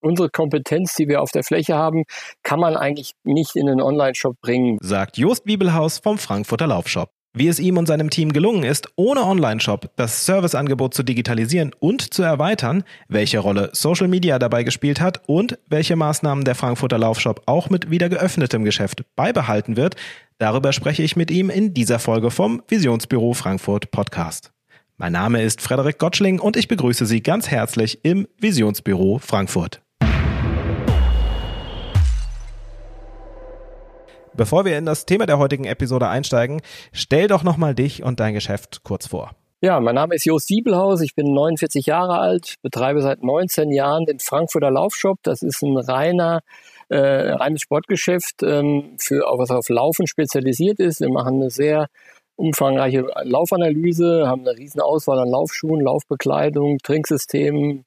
unsere 0.00 0.30
Kompetenz, 0.30 0.94
die 0.94 1.08
wir 1.08 1.22
auf 1.22 1.30
der 1.30 1.44
Fläche 1.44 1.76
haben, 1.76 2.04
kann 2.42 2.60
man 2.60 2.76
eigentlich 2.76 3.12
nicht 3.24 3.56
in 3.56 3.68
einen 3.68 3.80
Online-Shop 3.80 4.40
bringen. 4.40 4.78
Sagt 4.80 5.18
Jost 5.18 5.46
Wiebelhaus 5.46 5.98
vom 5.98 6.18
Frankfurter 6.18 6.66
Laufshop. 6.66 7.10
Wie 7.32 7.46
es 7.46 7.60
ihm 7.60 7.76
und 7.76 7.86
seinem 7.86 8.10
Team 8.10 8.32
gelungen 8.32 8.64
ist, 8.64 8.88
ohne 8.96 9.22
Online-Shop 9.22 9.92
das 9.94 10.26
Serviceangebot 10.26 10.94
zu 10.94 11.04
digitalisieren 11.04 11.70
und 11.78 12.12
zu 12.12 12.24
erweitern, 12.24 12.82
welche 13.06 13.38
Rolle 13.38 13.70
Social 13.72 14.08
Media 14.08 14.40
dabei 14.40 14.64
gespielt 14.64 15.00
hat 15.00 15.22
und 15.28 15.56
welche 15.68 15.94
Maßnahmen 15.94 16.44
der 16.44 16.56
Frankfurter 16.56 16.98
Laufshop 16.98 17.42
auch 17.46 17.70
mit 17.70 17.88
wieder 17.88 18.08
geöffnetem 18.08 18.64
Geschäft 18.64 19.04
beibehalten 19.14 19.76
wird, 19.76 19.94
darüber 20.38 20.72
spreche 20.72 21.04
ich 21.04 21.14
mit 21.14 21.30
ihm 21.30 21.50
in 21.50 21.72
dieser 21.72 22.00
Folge 22.00 22.32
vom 22.32 22.62
Visionsbüro 22.66 23.34
Frankfurt 23.34 23.92
Podcast. 23.92 24.50
Mein 24.96 25.12
Name 25.12 25.40
ist 25.40 25.62
Frederik 25.62 25.98
Gottschling 25.98 26.40
und 26.40 26.56
ich 26.56 26.66
begrüße 26.66 27.06
Sie 27.06 27.22
ganz 27.22 27.48
herzlich 27.48 28.04
im 28.04 28.26
Visionsbüro 28.38 29.18
Frankfurt. 29.18 29.80
Bevor 34.34 34.64
wir 34.64 34.78
in 34.78 34.86
das 34.86 35.06
Thema 35.06 35.26
der 35.26 35.38
heutigen 35.38 35.64
Episode 35.64 36.08
einsteigen, 36.08 36.62
stell 36.92 37.28
doch 37.28 37.42
nochmal 37.42 37.74
dich 37.74 38.02
und 38.02 38.20
dein 38.20 38.34
Geschäft 38.34 38.82
kurz 38.84 39.06
vor. 39.08 39.32
Ja, 39.62 39.78
mein 39.80 39.94
Name 39.94 40.14
ist 40.14 40.24
Jost 40.24 40.46
Siebelhaus, 40.46 41.02
ich 41.02 41.14
bin 41.14 41.34
49 41.34 41.84
Jahre 41.84 42.18
alt, 42.18 42.54
betreibe 42.62 43.02
seit 43.02 43.22
19 43.22 43.70
Jahren 43.70 44.06
den 44.06 44.18
Frankfurter 44.18 44.70
Laufshop. 44.70 45.18
Das 45.22 45.42
ist 45.42 45.62
ein 45.62 45.76
reiner 45.76 46.40
äh, 46.88 47.32
reines 47.32 47.60
Sportgeschäft, 47.60 48.42
ähm, 48.42 48.96
für 48.98 49.24
was 49.36 49.50
auf 49.50 49.68
Laufen 49.68 50.06
spezialisiert 50.06 50.80
ist. 50.80 51.00
Wir 51.00 51.10
machen 51.10 51.36
eine 51.36 51.50
sehr 51.50 51.88
umfangreiche 52.36 53.06
Laufanalyse, 53.22 54.26
haben 54.26 54.46
eine 54.46 54.56
riesen 54.56 54.80
Auswahl 54.80 55.18
an 55.18 55.28
Laufschuhen, 55.28 55.82
Laufbekleidung, 55.82 56.78
Trinksystemen, 56.78 57.84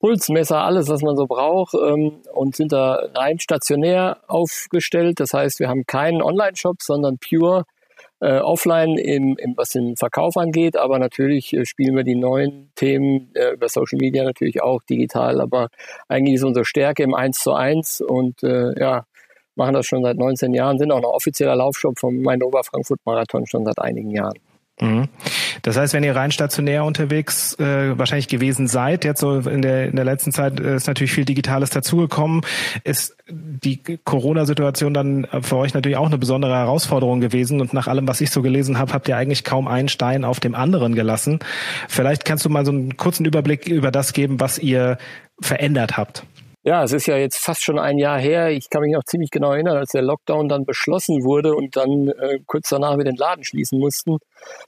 Pulsmesser, 0.00 0.62
alles, 0.62 0.88
was 0.88 1.02
man 1.02 1.16
so 1.16 1.26
braucht 1.26 1.74
ähm, 1.74 2.20
und 2.32 2.54
sind 2.54 2.72
da 2.72 3.08
rein 3.14 3.38
stationär 3.40 4.18
aufgestellt. 4.26 5.20
Das 5.20 5.32
heißt, 5.32 5.58
wir 5.60 5.68
haben 5.68 5.86
keinen 5.86 6.22
Online-Shop, 6.22 6.82
sondern 6.82 7.18
pure 7.18 7.64
äh, 8.20 8.38
offline, 8.38 8.98
im, 8.98 9.36
im, 9.36 9.56
was 9.56 9.70
den 9.70 9.96
Verkauf 9.96 10.36
angeht. 10.36 10.76
Aber 10.76 10.98
natürlich 10.98 11.52
äh, 11.52 11.64
spielen 11.64 11.96
wir 11.96 12.04
die 12.04 12.14
neuen 12.14 12.70
Themen 12.74 13.30
äh, 13.34 13.52
über 13.52 13.68
Social 13.68 13.98
Media 13.98 14.24
natürlich 14.24 14.62
auch 14.62 14.82
digital. 14.82 15.40
Aber 15.40 15.68
eigentlich 16.08 16.36
ist 16.36 16.44
unsere 16.44 16.64
Stärke 16.64 17.02
im 17.02 17.14
1 17.14 17.38
zu 17.38 17.52
1 17.52 18.00
und 18.02 18.42
äh, 18.42 18.78
ja, 18.78 19.06
machen 19.54 19.74
das 19.74 19.86
schon 19.86 20.02
seit 20.02 20.16
19 20.16 20.54
Jahren, 20.54 20.78
sind 20.78 20.92
auch 20.92 21.00
noch 21.00 21.14
offizieller 21.14 21.56
Laufshop 21.56 21.98
vom 21.98 22.20
Main 22.20 22.40
Frankfurt 22.40 23.00
Marathon 23.04 23.46
schon 23.46 23.64
seit 23.64 23.78
einigen 23.78 24.10
Jahren. 24.10 24.38
Mhm. 24.80 25.08
Das 25.62 25.76
heißt, 25.76 25.94
wenn 25.94 26.04
ihr 26.04 26.14
rein 26.14 26.30
stationär 26.30 26.84
unterwegs 26.84 27.54
äh, 27.58 27.98
wahrscheinlich 27.98 28.28
gewesen 28.28 28.68
seid, 28.68 29.04
jetzt 29.04 29.20
so 29.20 29.38
in 29.38 29.62
der, 29.62 29.88
in 29.88 29.96
der 29.96 30.04
letzten 30.04 30.32
Zeit 30.32 30.60
äh, 30.60 30.76
ist 30.76 30.86
natürlich 30.86 31.12
viel 31.12 31.24
Digitales 31.24 31.70
dazugekommen, 31.70 32.42
ist 32.84 33.16
die 33.28 33.80
Corona-Situation 34.04 34.92
dann 34.92 35.26
für 35.40 35.56
euch 35.56 35.72
natürlich 35.72 35.96
auch 35.96 36.06
eine 36.06 36.18
besondere 36.18 36.54
Herausforderung 36.54 37.20
gewesen 37.20 37.60
und 37.60 37.72
nach 37.72 37.88
allem, 37.88 38.06
was 38.06 38.20
ich 38.20 38.30
so 38.30 38.42
gelesen 38.42 38.78
habe, 38.78 38.92
habt 38.92 39.08
ihr 39.08 39.16
eigentlich 39.16 39.44
kaum 39.44 39.66
einen 39.66 39.88
Stein 39.88 40.24
auf 40.24 40.40
dem 40.40 40.54
anderen 40.54 40.94
gelassen. 40.94 41.38
Vielleicht 41.88 42.24
kannst 42.26 42.44
du 42.44 42.50
mal 42.50 42.66
so 42.66 42.72
einen 42.72 42.96
kurzen 42.98 43.24
Überblick 43.24 43.66
über 43.66 43.90
das 43.90 44.12
geben, 44.12 44.40
was 44.40 44.58
ihr 44.58 44.98
verändert 45.40 45.96
habt. 45.96 46.24
Ja, 46.68 46.82
es 46.82 46.92
ist 46.92 47.06
ja 47.06 47.16
jetzt 47.16 47.38
fast 47.38 47.62
schon 47.62 47.78
ein 47.78 47.96
Jahr 47.96 48.18
her. 48.18 48.50
Ich 48.50 48.70
kann 48.70 48.82
mich 48.82 48.92
noch 48.92 49.04
ziemlich 49.04 49.30
genau 49.30 49.52
erinnern, 49.52 49.76
als 49.76 49.92
der 49.92 50.02
Lockdown 50.02 50.48
dann 50.48 50.64
beschlossen 50.64 51.22
wurde 51.22 51.54
und 51.54 51.76
dann 51.76 52.08
äh, 52.08 52.40
kurz 52.44 52.70
danach 52.70 52.96
wir 52.96 53.04
den 53.04 53.14
Laden 53.14 53.44
schließen 53.44 53.78
mussten. 53.78 54.18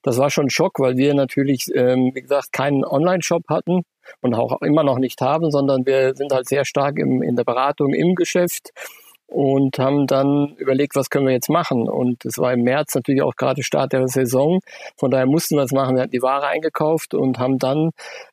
Das 0.05 0.17
war 0.17 0.31
schon 0.31 0.47
ein 0.47 0.51
Schock, 0.51 0.79
weil 0.79 0.97
wir 0.97 1.13
natürlich, 1.15 1.67
ähm, 1.75 2.13
wie 2.15 2.23
gesagt, 2.23 2.53
keinen 2.53 2.85
Online-Shop 2.85 3.43
hatten 3.49 3.83
und 4.21 4.35
auch 4.35 4.63
immer 4.63 4.85
noch 4.85 4.99
nicht 4.99 5.21
haben, 5.21 5.51
sondern 5.51 5.87
wir 5.87 6.15
sind 6.15 6.33
halt 6.33 6.47
sehr 6.49 6.65
stark 6.65 7.01
im, 7.01 7.21
in 7.21 7.35
der 7.35 7.43
Beratung 7.43 7.93
im 7.93 8.15
Geschäft 8.15 8.71
und 9.29 9.79
haben 9.79 10.07
dann 10.07 10.55
überlegt, 10.57 10.97
was 10.97 11.11
können 11.11 11.27
wir 11.27 11.35
jetzt 11.35 11.51
machen. 11.51 11.87
Und 11.87 12.25
es 12.25 12.39
war 12.39 12.55
im 12.55 12.63
März 12.63 12.95
natürlich 12.95 13.23
auch 13.23 13.37
gerade 13.37 13.63
Start 13.63 13.93
der 13.93 14.09
Saison. 14.09 14.61
Von 14.97 15.11
daher 15.11 15.27
mussten 15.27 15.57
wir 15.57 15.65
es 15.65 15.73
machen. 15.73 15.97
Wir 15.97 16.03
hatten 16.03 16.13
die 16.13 16.23
Ware 16.23 16.47
eingekauft 16.47 17.13
und 17.13 17.39
haben 17.39 17.59
dann 17.59 17.91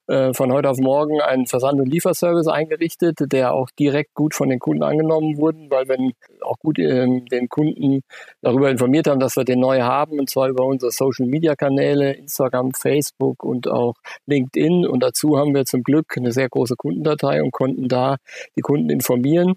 äh, 0.07 0.33
von 0.33 0.53
heute 0.53 0.69
auf 0.69 0.77
morgen 0.77 1.19
einen 1.19 1.47
Versand- 1.47 1.81
und 1.81 1.87
Lieferservice 1.87 2.47
eingerichtet, 2.47 3.19
der 3.29 3.53
auch 3.53 3.69
direkt 3.77 4.13
gut 4.13 4.33
von 4.33 4.49
den 4.49 4.59
Kunden 4.59 4.83
angenommen 4.83 5.37
wurde, 5.37 5.67
weil 5.69 5.89
wir 5.89 5.97
auch 6.41 6.59
gut 6.59 6.79
äh, 6.79 7.05
den 7.29 7.49
Kunden 7.49 8.01
darüber 8.41 8.71
informiert 8.71 9.07
haben, 9.07 9.19
dass 9.19 9.35
wir 9.35 9.43
den 9.43 9.59
neu 9.59 9.81
haben, 9.81 10.17
und 10.17 10.29
zwar 10.29 10.47
über 10.47 10.63
unsere 10.63 10.91
Social-Media-Kanäle, 10.91 12.13
Instagram, 12.13 12.71
Facebook 12.71 13.43
und 13.43 13.67
auch 13.67 13.95
LinkedIn. 14.27 14.87
Und 14.87 15.03
dazu 15.03 15.37
haben 15.37 15.53
wir 15.53 15.65
zum 15.65 15.83
Glück 15.83 16.15
eine 16.15 16.31
sehr 16.31 16.47
große 16.47 16.75
Kundendatei 16.77 17.43
und 17.43 17.51
konnten 17.51 17.89
da 17.89 18.15
die 18.55 18.61
Kunden 18.61 18.89
informieren. 18.89 19.55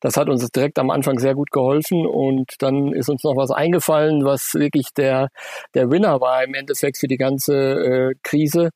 Das 0.00 0.16
hat 0.16 0.28
uns 0.28 0.46
direkt 0.50 0.78
am 0.78 0.90
Anfang 0.90 1.18
sehr 1.18 1.34
gut 1.34 1.50
geholfen 1.50 2.06
und 2.06 2.54
dann 2.60 2.92
ist 2.92 3.08
uns 3.08 3.24
noch 3.24 3.36
was 3.36 3.50
eingefallen, 3.50 4.24
was 4.24 4.54
wirklich 4.54 4.88
der, 4.96 5.28
der 5.74 5.90
Winner 5.90 6.20
war 6.20 6.44
im 6.44 6.54
Endeffekt 6.54 6.98
für 6.98 7.08
die 7.08 7.16
ganze 7.16 7.54
äh, 7.54 8.14
Krise, 8.22 8.70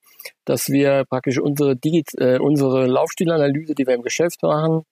dass 0.45 0.69
wir 0.69 1.05
praktisch 1.09 1.39
unsere, 1.39 1.77
Digit 1.77 2.09
äh, 2.19 2.39
unsere 2.39 2.87
Laufstilanalyse, 2.87 3.75
die 3.75 3.87
wir 3.87 3.95
im 3.95 4.03
Geschäft 4.03 4.43
machen, 4.43 4.83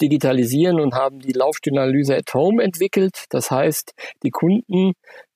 digitalisieren 0.00 0.80
und 0.80 0.94
haben 0.94 1.20
die 1.20 1.32
Laufstilanalyse 1.32 2.16
at 2.16 2.32
Home 2.34 2.62
entwickelt. 2.62 3.24
Das 3.30 3.50
heißt, 3.50 3.92
die 4.22 4.30
Kunden 4.30 4.92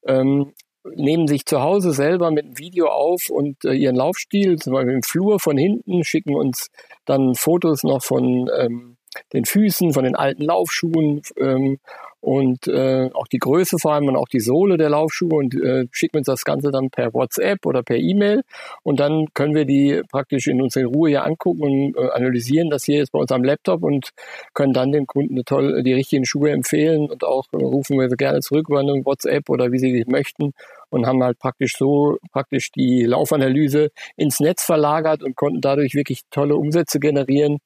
ähm, 0.06 0.52
nehmen 0.94 1.26
sich 1.26 1.44
zu 1.46 1.62
Hause 1.62 1.92
selber 1.92 2.30
mit 2.30 2.44
einem 2.44 2.58
Video 2.58 2.86
auf 2.86 3.28
und 3.28 3.64
äh, 3.64 3.72
ihren 3.72 3.96
Laufstil, 3.96 4.56
zum 4.58 4.72
Beispiel 4.72 4.94
im 4.94 5.02
Flur 5.02 5.40
von 5.40 5.56
hinten, 5.56 6.04
schicken 6.04 6.34
uns 6.34 6.68
dann 7.04 7.34
Fotos 7.34 7.82
noch 7.82 8.02
von 8.02 8.48
ähm, 8.56 8.95
den 9.32 9.44
Füßen, 9.44 9.92
von 9.92 10.04
den 10.04 10.16
alten 10.16 10.42
Laufschuhen 10.42 11.22
ähm, 11.38 11.78
und 12.20 12.66
äh, 12.66 13.08
auch 13.14 13.28
die 13.28 13.38
Größe 13.38 13.78
vor 13.78 13.92
allem 13.92 14.08
und 14.08 14.16
auch 14.16 14.28
die 14.28 14.40
Sohle 14.40 14.76
der 14.76 14.90
Laufschuhe 14.90 15.36
und 15.36 15.54
äh, 15.54 15.86
schicken 15.92 16.18
uns 16.18 16.26
das 16.26 16.44
Ganze 16.44 16.72
dann 16.72 16.90
per 16.90 17.14
WhatsApp 17.14 17.64
oder 17.64 17.84
per 17.84 17.96
E-Mail 17.96 18.42
und 18.82 18.98
dann 18.98 19.26
können 19.32 19.54
wir 19.54 19.64
die 19.64 20.02
praktisch 20.10 20.48
in 20.48 20.60
unserer 20.60 20.86
Ruhe 20.86 21.10
hier 21.10 21.24
angucken 21.24 21.62
und 21.62 21.96
äh, 21.96 22.08
analysieren 22.10 22.68
das 22.68 22.84
hier 22.84 22.98
jetzt 22.98 23.12
bei 23.12 23.20
uns 23.20 23.30
am 23.30 23.44
Laptop 23.44 23.84
und 23.84 24.10
können 24.54 24.72
dann 24.72 24.90
dem 24.90 25.06
Kunden 25.06 25.40
toll 25.44 25.82
die 25.84 25.92
richtigen 25.92 26.24
Schuhe 26.24 26.50
empfehlen 26.50 27.08
und 27.08 27.22
auch 27.22 27.44
äh, 27.52 27.58
rufen 27.58 27.96
wir 27.96 28.08
sie 28.08 28.16
gerne 28.16 28.40
zurück 28.40 28.68
über 28.68 28.80
eine 28.80 29.04
WhatsApp 29.04 29.48
oder 29.48 29.70
wie 29.70 29.78
sie 29.78 30.04
möchten 30.08 30.52
und 30.96 31.06
haben 31.06 31.22
halt 31.22 31.38
praktisch 31.38 31.76
so 31.76 32.18
praktisch 32.32 32.70
die 32.72 33.04
Laufanalyse 33.04 33.90
ins 34.16 34.40
Netz 34.40 34.64
verlagert 34.64 35.22
und 35.22 35.36
konnten 35.36 35.60
dadurch 35.60 35.94
wirklich 35.94 36.22
tolle 36.30 36.56
Umsätze 36.56 36.98
generieren, 36.98 37.58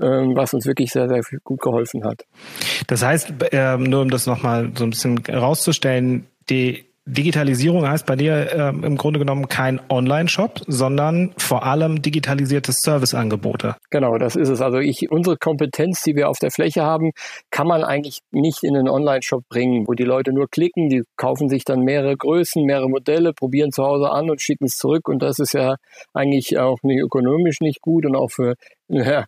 ähm, 0.00 0.34
was 0.34 0.54
uns 0.54 0.66
wirklich 0.66 0.90
sehr, 0.90 1.08
sehr 1.08 1.22
gut 1.44 1.60
geholfen 1.60 2.04
hat. 2.04 2.24
Das 2.86 3.04
heißt, 3.04 3.34
äh, 3.52 3.76
nur 3.76 4.02
um 4.02 4.10
das 4.10 4.26
nochmal 4.26 4.72
so 4.74 4.84
ein 4.84 4.90
bisschen 4.90 5.22
herauszustellen, 5.26 6.26
die 6.50 6.87
Digitalisierung 7.08 7.88
heißt 7.88 8.04
bei 8.04 8.16
dir 8.16 8.52
äh, 8.52 8.68
im 8.68 8.98
Grunde 8.98 9.18
genommen 9.18 9.48
kein 9.48 9.80
Online-Shop, 9.88 10.60
sondern 10.66 11.32
vor 11.38 11.64
allem 11.64 12.02
digitalisierte 12.02 12.72
Serviceangebote. 12.72 13.76
Genau, 13.88 14.18
das 14.18 14.36
ist 14.36 14.50
es. 14.50 14.60
Also 14.60 14.78
ich, 14.78 15.10
unsere 15.10 15.38
Kompetenz, 15.38 16.02
die 16.02 16.16
wir 16.16 16.28
auf 16.28 16.38
der 16.38 16.50
Fläche 16.50 16.82
haben, 16.82 17.12
kann 17.50 17.66
man 17.66 17.82
eigentlich 17.82 18.20
nicht 18.30 18.62
in 18.62 18.76
einen 18.76 18.90
Online-Shop 18.90 19.44
bringen, 19.48 19.88
wo 19.88 19.94
die 19.94 20.04
Leute 20.04 20.34
nur 20.34 20.48
klicken, 20.48 20.90
die 20.90 21.02
kaufen 21.16 21.48
sich 21.48 21.64
dann 21.64 21.80
mehrere 21.80 22.14
Größen, 22.14 22.62
mehrere 22.62 22.90
Modelle, 22.90 23.32
probieren 23.32 23.72
zu 23.72 23.84
Hause 23.84 24.10
an 24.10 24.28
und 24.28 24.42
schicken 24.42 24.66
es 24.66 24.76
zurück. 24.76 25.08
Und 25.08 25.22
das 25.22 25.38
ist 25.38 25.54
ja 25.54 25.76
eigentlich 26.12 26.58
auch 26.58 26.78
nicht 26.82 27.00
ökonomisch 27.00 27.60
nicht 27.60 27.80
gut 27.80 28.04
und 28.04 28.16
auch 28.16 28.30
für 28.30 28.54
ja, 28.88 29.24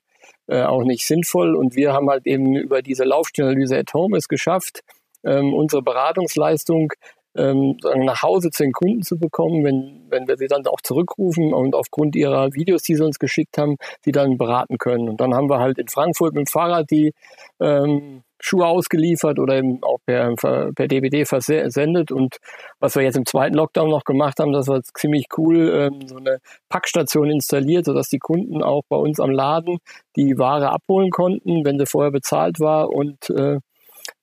äh, 0.49 0.62
auch 0.65 0.85
nicht 0.85 1.07
sinnvoll. 1.07 1.55
Und 1.57 1.77
wir 1.77 1.95
haben 1.95 2.11
halt 2.11 2.27
eben 2.27 2.57
über 2.57 2.83
diese 2.83 3.05
Laufstellanalyse 3.05 3.79
at 3.79 3.95
Home 3.95 4.19
es 4.19 4.29
geschafft, 4.29 4.81
ähm, 5.25 5.55
unsere 5.55 5.83
Beratungsleistung 5.83 6.93
ähm, 7.37 7.77
nach 7.97 8.23
Hause 8.23 8.51
zu 8.51 8.63
den 8.63 8.73
Kunden 8.73 9.03
zu 9.03 9.19
bekommen, 9.19 9.65
wenn, 9.65 10.07
wenn 10.09 10.29
wir 10.29 10.37
sie 10.37 10.49
dann 10.49 10.67
auch 10.67 10.81
zurückrufen 10.81 11.55
und 11.55 11.75
aufgrund 11.75 12.17
ihrer 12.17 12.53
Videos, 12.55 12.83
die 12.83 12.97
sie 12.97 13.05
uns 13.05 13.19
geschickt 13.19 13.59
haben, 13.59 13.77
sie 14.05 14.13
dann 14.13 14.39
beraten 14.39 14.79
können. 14.79 15.09
Und 15.09 15.21
dann 15.21 15.35
haben 15.35 15.49
wir 15.49 15.61
halt 15.61 15.79
in 15.79 15.89
Frankfurt 15.89 16.35
mit 16.35 16.47
dem 16.47 16.51
Fahrrad 16.51 16.91
die 16.91 17.13
ähm, 17.61 18.23
Schuhe 18.41 18.67
ausgeliefert 18.67 19.38
oder 19.38 19.56
eben 19.56 19.82
auch 19.82 19.99
per, 20.06 20.35
per 20.37 20.88
DVD 20.88 21.25
versendet. 21.25 22.11
Und 22.11 22.38
was 22.81 22.97
wir 22.97 23.03
jetzt 23.03 23.17
im 23.17 23.27
zweiten 23.27 23.55
Lockdown 23.55 23.91
noch 23.91 24.05
gemacht 24.05 24.38
haben, 24.41 24.53
das 24.53 24.67
war 24.67 24.83
ziemlich 24.83 25.26
cool, 25.37 25.91
ähm, 25.93 26.09
so 26.09 26.17
eine 26.17 26.38
Packstation 26.69 27.31
installiert, 27.31 27.85
sodass 27.85 28.09
die 28.09 28.19
Kunden 28.19 28.62
auch 28.62 28.83
bei 28.88 28.97
uns 28.97 29.21
am 29.21 29.31
Laden 29.31 29.79
die 30.17 30.38
Ware 30.38 30.71
abholen 30.71 31.11
konnten, 31.11 31.65
wenn 31.65 31.79
sie 31.79 31.87
vorher 31.87 32.11
bezahlt 32.11 32.61
war 32.61 32.88
und 32.88 33.31
äh, 33.31 33.59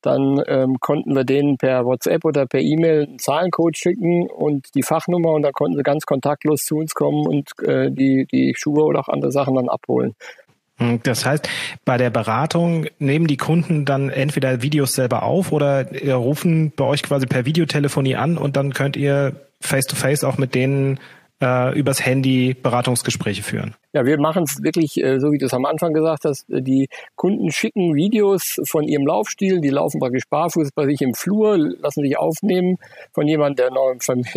dann 0.02 0.42
ähm, 0.48 0.80
konnten 0.80 1.16
wir 1.16 1.24
denen 1.24 1.58
per 1.58 1.86
WhatsApp 1.86 2.24
oder 2.26 2.46
per 2.46 2.62
E-Mail 2.62 3.04
einen 3.04 3.20
Zahlencode 3.20 3.78
schicken 3.78 4.30
und 4.30 4.68
die 4.76 4.84
Fachnummer 4.84 5.32
und 5.32 5.42
dann 5.42 5.54
konnten 5.54 5.78
sie 5.78 5.84
ganz 5.84 6.06
kontaktlos 6.06 6.64
zu 6.64 6.78
uns 6.78 6.94
kommen 6.94 7.26
und 7.26 7.52
äh, 7.64 7.92
die, 7.92 8.28
die 8.32 8.54
Schuhe 8.56 8.84
oder 8.84 9.00
auch 9.00 9.10
andere 9.10 9.32
Sachen 9.32 9.56
dann 9.56 9.70
abholen. 9.70 10.16
Hm, 10.78 11.00
das 11.04 11.26
heißt, 11.26 11.50
bei 11.86 11.98
der 11.98 12.10
Beratung 12.10 12.86
nehmen 13.00 13.28
die 13.28 13.38
Kunden 13.38 13.86
dann 13.86 14.10
entweder 14.10 14.62
Videos 14.62 14.94
selber 14.94 15.24
auf 15.24 15.52
oder 15.52 15.88
rufen 16.14 16.72
bei 16.76 16.86
euch 16.86 17.04
quasi 17.04 17.26
per 17.26 17.46
Videotelefonie 17.46 18.16
an 18.16 18.38
und 18.38 18.56
dann 18.56 18.74
könnt 18.74 18.96
ihr 18.96 19.48
face-to-face 19.60 20.24
-face 20.24 20.28
auch 20.28 20.38
mit 20.38 20.54
denen 20.54 21.00
äh, 21.42 21.78
übers 21.78 22.06
Handy 22.06 22.54
Beratungsgespräche 22.54 23.44
führen? 23.44 23.76
Ja, 23.94 24.06
wir 24.06 24.20
machen 24.20 24.44
es 24.44 24.62
wirklich, 24.64 25.04
äh, 25.04 25.20
so 25.20 25.32
wie 25.32 25.38
du 25.38 25.46
es 25.46 25.54
am 25.54 25.66
Anfang 25.66 25.94
gesagt 25.94 26.26
hast, 26.26 26.46
die 26.48 26.90
Kunden 27.16 27.52
schicken 27.52 27.96
Videos 27.96 28.60
von 28.66 28.84
ihrem 28.84 29.06
Laufstil, 29.06 29.62
die 29.62 29.70
laufen 29.70 30.00
praktisch 30.00 30.28
barfuß 30.30 30.72
bei 30.74 30.86
sich 30.86 31.02
im 31.02 31.14
Flur, 31.14 31.58
lassen 31.58 32.04
sich 32.04 32.18
aufnehmen 32.18 32.78
von 33.14 33.28
jemandem, 33.28 33.74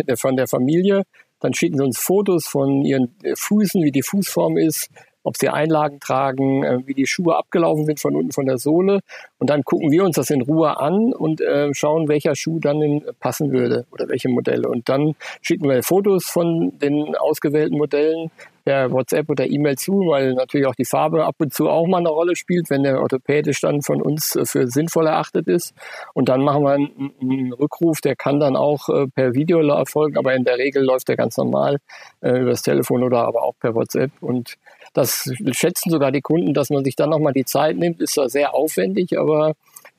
der 0.07 0.17
von 0.17 0.35
der 0.35 0.47
Familie. 0.47 1.03
Dann 1.39 1.53
schicken 1.55 1.77
sie 1.77 1.83
uns 1.83 1.99
Fotos 1.99 2.45
von 2.45 2.85
ihren 2.85 3.15
Füßen, 3.35 3.83
wie 3.83 3.91
die 3.91 4.03
Fußform 4.03 4.57
ist, 4.57 4.89
ob 5.23 5.37
sie 5.37 5.49
Einlagen 5.49 5.99
tragen, 5.99 6.63
äh, 6.63 6.79
wie 6.85 6.93
die 6.93 7.05
Schuhe 7.05 7.35
abgelaufen 7.35 7.85
sind 7.85 7.99
von 7.99 8.15
unten 8.15 8.31
von 8.31 8.45
der 8.45 8.57
Sohle. 8.57 8.99
Und 9.37 9.49
dann 9.49 9.63
gucken 9.63 9.91
wir 9.91 10.03
uns 10.03 10.15
das 10.15 10.29
in 10.29 10.41
Ruhe 10.41 10.79
an 10.79 11.13
und 11.13 11.41
äh, 11.41 11.73
schauen, 11.73 12.07
welcher 12.07 12.35
Schuh 12.35 12.59
dann 12.59 12.81
in, 12.81 13.03
passen 13.19 13.51
würde 13.51 13.85
oder 13.91 14.07
welche 14.09 14.29
Modelle. 14.29 14.67
Und 14.67 14.89
dann 14.89 15.15
schicken 15.41 15.69
wir 15.69 15.83
Fotos 15.83 16.25
von 16.25 16.77
den 16.79 17.15
ausgewählten 17.15 17.77
Modellen 17.77 18.31
per 18.63 18.91
WhatsApp 18.91 19.29
oder 19.29 19.49
E-Mail 19.49 19.75
zu, 19.77 19.93
weil 20.07 20.33
natürlich 20.33 20.67
auch 20.67 20.75
die 20.75 20.85
Farbe 20.85 21.25
ab 21.25 21.35
und 21.39 21.53
zu 21.53 21.69
auch 21.69 21.87
mal 21.87 21.97
eine 21.97 22.09
Rolle 22.09 22.35
spielt, 22.35 22.69
wenn 22.69 22.83
der 22.83 23.01
orthopädisch 23.01 23.61
dann 23.61 23.81
von 23.81 24.01
uns 24.01 24.35
äh, 24.35 24.45
für 24.45 24.67
sinnvoll 24.67 25.07
erachtet 25.07 25.47
ist. 25.47 25.73
Und 26.13 26.29
dann 26.29 26.43
machen 26.43 26.63
wir 26.63 26.73
einen, 26.73 27.53
Rückruf, 27.53 28.01
der 28.01 28.15
kann 28.15 28.39
dann 28.39 28.55
auch 28.55 28.89
äh, 28.89 29.07
per 29.07 29.33
Video 29.33 29.61
erfolgen, 29.61 30.17
aber 30.17 30.33
in 30.33 30.43
der 30.43 30.57
Regel 30.57 30.83
läuft 30.83 31.07
der 31.07 31.15
ganz 31.15 31.37
normal 31.37 31.77
äh, 32.21 32.39
übers 32.39 32.61
Telefon 32.61 33.03
oder 33.03 33.25
aber 33.25 33.43
auch 33.43 33.53
per 33.59 33.75
WhatsApp. 33.75 34.11
Und 34.21 34.57
das 34.93 35.31
schätzen 35.51 35.89
sogar 35.89 36.11
die 36.11 36.21
Kunden, 36.21 36.53
dass 36.53 36.69
man 36.69 36.83
sich 36.83 36.95
dann 36.95 37.09
nochmal 37.09 37.33
die 37.33 37.45
Zeit 37.45 37.77
nimmt. 37.77 38.01
Ist 38.01 38.13
zwar 38.13 38.29
sehr 38.29 38.53
aufwendig, 38.53 39.17
aber 39.17 39.55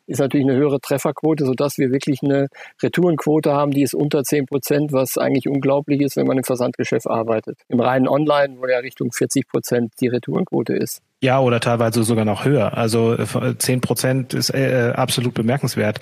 ist 0.06 0.18
natürlich 0.18 0.46
eine 0.46 0.56
höhere 0.56 0.80
Trefferquote, 0.80 1.46
sodass 1.46 1.78
wir 1.78 1.90
wirklich 1.90 2.22
eine 2.22 2.48
Retourenquote 2.82 3.52
haben, 3.52 3.70
die 3.70 3.82
ist 3.82 3.94
unter 3.94 4.24
10 4.24 4.46
Prozent, 4.46 4.92
was 4.92 5.16
eigentlich 5.16 5.48
unglaublich 5.48 6.00
ist, 6.00 6.16
wenn 6.16 6.26
man 6.26 6.38
im 6.38 6.44
Versandgeschäft 6.44 7.06
arbeitet. 7.06 7.58
Im 7.68 7.80
reinen 7.80 8.08
Online, 8.08 8.56
wo 8.58 8.66
ja 8.66 8.78
Richtung 8.78 9.12
40 9.12 9.48
Prozent 9.48 9.92
die 10.00 10.08
Retourenquote 10.08 10.74
ist. 10.74 11.00
Ja, 11.20 11.40
oder 11.40 11.60
teilweise 11.60 12.02
sogar 12.02 12.24
noch 12.24 12.44
höher. 12.44 12.76
Also 12.76 13.16
10 13.16 13.80
Prozent 13.80 14.34
ist 14.34 14.50
äh, 14.50 14.92
absolut 14.94 15.34
bemerkenswert. 15.34 16.00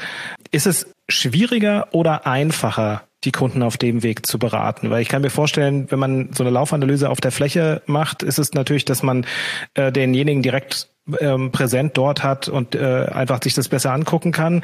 Ist 0.51 0.67
es 0.67 0.93
schwieriger 1.09 1.89
oder 1.93 2.27
einfacher, 2.27 3.03
die 3.25 3.33
Kunden 3.33 3.63
auf 3.63 3.77
dem 3.77 4.03
Weg 4.03 4.27
zu 4.27 4.39
beraten. 4.39 4.91
Weil 4.91 5.03
ich 5.03 5.09
kann 5.09 5.23
mir 5.23 5.31
vorstellen, 5.31 5.91
wenn 5.91 5.99
man 5.99 6.33
so 6.33 6.43
eine 6.43 6.51
Laufanalyse 6.51 7.11
auf 7.11 7.21
der 7.21 7.33
Fläche 7.33 7.83
macht, 7.87 8.23
ist 8.23 8.39
es 8.39 8.55
natürlich, 8.55 8.85
dass 8.85 9.03
man 9.03 9.27
äh, 9.75 9.93
denjenigen 9.93 10.43
direkt 10.43 10.90
ähm, 11.19 11.51
präsent 11.51 11.97
dort 11.97 12.23
hat 12.23 12.49
und 12.49 12.75
äh, 12.75 13.07
einfach 13.11 13.43
sich 13.43 13.55
das 13.55 13.69
besser 13.69 13.93
angucken 13.93 14.33
kann. 14.33 14.63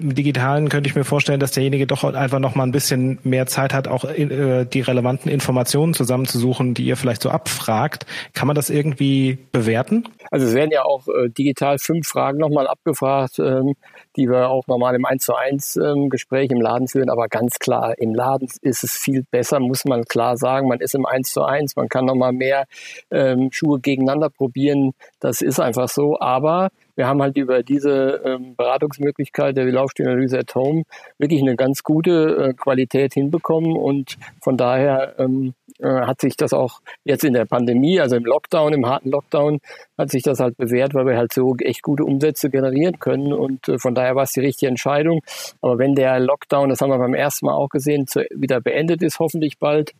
Im 0.00 0.14
Digitalen 0.14 0.68
könnte 0.68 0.88
ich 0.88 0.96
mir 0.96 1.04
vorstellen, 1.04 1.40
dass 1.40 1.52
derjenige 1.52 1.86
doch 1.86 2.04
einfach 2.04 2.38
noch 2.38 2.54
mal 2.54 2.64
ein 2.64 2.72
bisschen 2.72 3.18
mehr 3.22 3.46
Zeit 3.46 3.74
hat, 3.74 3.88
auch 3.88 4.04
in, 4.04 4.30
äh, 4.30 4.66
die 4.66 4.80
relevanten 4.80 5.30
Informationen 5.30 5.94
zusammenzusuchen, 5.94 6.74
die 6.74 6.84
ihr 6.84 6.96
vielleicht 6.96 7.22
so 7.22 7.30
abfragt. 7.30 8.06
Kann 8.32 8.46
man 8.46 8.56
das 8.56 8.70
irgendwie 8.70 9.38
bewerten? 9.52 10.04
Also 10.30 10.46
es 10.46 10.54
werden 10.54 10.70
ja 10.72 10.84
auch 10.84 11.06
äh, 11.08 11.28
digital 11.28 11.78
fünf 11.78 12.08
Fragen 12.08 12.38
nochmal 12.38 12.66
abgefragt, 12.66 13.38
ähm, 13.38 13.74
die 14.16 14.28
wir 14.28 14.48
auch 14.48 14.66
normal 14.66 14.94
im 14.94 15.04
1 15.04 15.24
zu 15.24 15.34
1 15.34 15.76
ähm, 15.76 16.08
Gespräch 16.08 16.50
im 16.50 16.60
Laden 16.60 16.88
führen. 16.88 17.10
Aber 17.10 17.28
ganz 17.28 17.58
klar, 17.58 17.98
im 17.98 18.14
Laden 18.14 18.48
ist 18.62 18.84
es 18.84 18.92
viel 18.92 19.24
besser, 19.30 19.60
muss 19.60 19.84
man 19.84 20.04
klar 20.04 20.36
sagen. 20.36 20.68
Man 20.68 20.80
ist 20.80 20.94
im 20.94 21.06
1 21.06 21.32
zu 21.32 21.42
1, 21.42 21.76
man 21.76 21.88
kann 21.88 22.04
nochmal 22.04 22.32
mehr 22.32 22.66
ähm, 23.10 23.50
Schuhe 23.52 23.80
gegeneinander 23.80 24.30
probieren. 24.30 24.92
Das 25.20 25.40
ist 25.40 25.60
einfach 25.60 25.73
so. 25.88 26.18
Aber 26.20 26.70
wir 26.96 27.06
haben 27.06 27.20
halt 27.22 27.36
über 27.36 27.62
diese 27.62 28.22
ähm, 28.24 28.54
Beratungsmöglichkeit 28.56 29.56
der 29.56 29.64
Laufstilanalyse 29.66 30.38
at 30.38 30.54
Home 30.54 30.84
wirklich 31.18 31.42
eine 31.42 31.56
ganz 31.56 31.82
gute 31.82 32.50
äh, 32.50 32.54
Qualität 32.54 33.14
hinbekommen 33.14 33.76
und 33.76 34.16
von 34.42 34.56
daher 34.56 35.14
ähm, 35.18 35.54
äh, 35.80 35.88
hat 35.88 36.20
sich 36.20 36.36
das 36.36 36.52
auch 36.52 36.80
jetzt 37.04 37.24
in 37.24 37.32
der 37.32 37.46
Pandemie, 37.46 38.00
also 38.00 38.16
im 38.16 38.24
Lockdown, 38.24 38.72
im 38.74 38.86
harten 38.86 39.10
Lockdown, 39.10 39.58
hat 39.98 40.10
sich 40.10 40.22
das 40.22 40.38
halt 40.38 40.56
bewährt, 40.56 40.94
weil 40.94 41.06
wir 41.06 41.16
halt 41.16 41.32
so 41.32 41.56
echt 41.58 41.82
gute 41.82 42.04
Umsätze 42.04 42.48
generieren 42.48 42.98
können 43.00 43.32
und 43.32 43.68
äh, 43.68 43.78
von 43.78 43.94
daher 43.94 44.14
war 44.14 44.22
es 44.22 44.30
die 44.30 44.40
richtige 44.40 44.68
Entscheidung. 44.68 45.20
Aber 45.60 45.78
wenn 45.78 45.94
der 45.94 46.20
Lockdown, 46.20 46.68
das 46.68 46.80
haben 46.80 46.90
wir 46.90 46.98
beim 46.98 47.14
ersten 47.14 47.46
Mal 47.46 47.54
auch 47.54 47.68
gesehen, 47.68 48.06
zu, 48.06 48.24
wieder 48.30 48.60
beendet 48.60 49.02
ist, 49.02 49.18
hoffentlich 49.18 49.58
bald, 49.58 49.94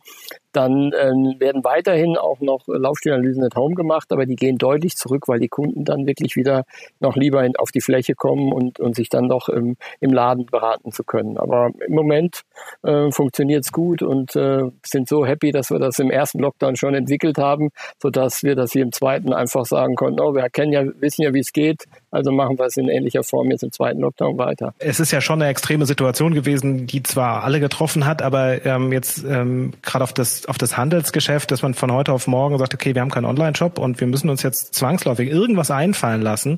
dann 0.55 0.91
ähm, 0.99 1.35
werden 1.39 1.63
weiterhin 1.63 2.17
auch 2.17 2.39
noch 2.39 2.61
Laufstilanalysen 2.67 3.43
at 3.43 3.55
Home 3.55 3.75
gemacht, 3.75 4.11
aber 4.11 4.25
die 4.25 4.35
gehen 4.35 4.57
deutlich 4.57 4.95
zurück, 4.95 5.27
weil 5.27 5.39
die 5.39 5.47
Kunden 5.47 5.83
dann 5.83 6.05
wirklich 6.05 6.35
wieder 6.35 6.63
noch 6.99 7.15
lieber 7.15 7.43
in, 7.43 7.55
auf 7.57 7.71
die 7.71 7.81
Fläche 7.81 8.13
kommen 8.15 8.51
und, 8.51 8.79
und 8.79 8.95
sich 8.95 9.09
dann 9.09 9.29
doch 9.29 9.49
im, 9.49 9.75
im 9.99 10.13
Laden 10.13 10.45
beraten 10.45 10.91
zu 10.91 11.03
können. 11.03 11.37
Aber 11.37 11.71
im 11.85 11.93
Moment 11.93 12.41
äh, 12.83 13.11
funktioniert 13.11 13.65
es 13.65 13.71
gut 13.71 14.01
und 14.01 14.35
äh, 14.35 14.63
sind 14.85 15.07
so 15.07 15.25
happy, 15.25 15.51
dass 15.51 15.71
wir 15.71 15.79
das 15.79 15.99
im 15.99 16.11
ersten 16.11 16.39
Lockdown 16.39 16.75
schon 16.75 16.95
entwickelt 16.95 17.37
haben, 17.37 17.69
sodass 18.01 18.43
wir 18.43 18.55
das 18.55 18.71
hier 18.71 18.83
im 18.83 18.91
zweiten 18.91 19.33
einfach 19.33 19.65
sagen 19.65 19.95
konnten, 19.95 20.21
oh, 20.21 20.33
wir 20.33 20.49
kennen 20.49 20.71
ja, 20.71 20.83
wissen 20.99 21.23
ja, 21.23 21.33
wie 21.33 21.39
es 21.39 21.51
geht, 21.51 21.85
also 22.15 22.31
machen 22.31 22.57
wir 22.57 22.65
es 22.65 22.77
in 22.77 22.87
ähnlicher 22.87 23.23
Form 23.23 23.51
jetzt 23.51 23.63
im 23.63 23.71
zweiten 23.71 23.99
Lockdown 23.99 24.37
weiter. 24.37 24.73
Es 24.79 24.99
ist 24.99 25.11
ja 25.11 25.21
schon 25.21 25.41
eine 25.41 25.51
extreme 25.51 25.85
Situation 25.85 26.33
gewesen, 26.33 26.87
die 26.87 27.03
zwar 27.03 27.43
alle 27.43 27.59
getroffen 27.59 28.05
hat, 28.05 28.21
aber 28.21 28.65
ähm, 28.65 28.91
jetzt 28.91 29.23
ähm, 29.23 29.73
gerade 29.81 30.03
auf 30.03 30.13
das, 30.13 30.45
auf 30.47 30.57
das 30.57 30.77
Handelsgeschäft, 30.77 31.51
dass 31.51 31.61
man 31.61 31.73
von 31.73 31.91
heute 31.91 32.13
auf 32.13 32.27
morgen 32.27 32.57
sagt, 32.57 32.73
okay, 32.73 32.95
wir 32.95 33.01
haben 33.01 33.11
keinen 33.11 33.25
Online-Shop 33.25 33.77
und 33.77 33.99
wir 33.99 34.07
müssen 34.07 34.29
uns 34.29 34.43
jetzt 34.43 34.73
zwangsläufig 34.73 35.29
irgendwas 35.29 35.71
einfallen 35.71 36.21
lassen. 36.21 36.57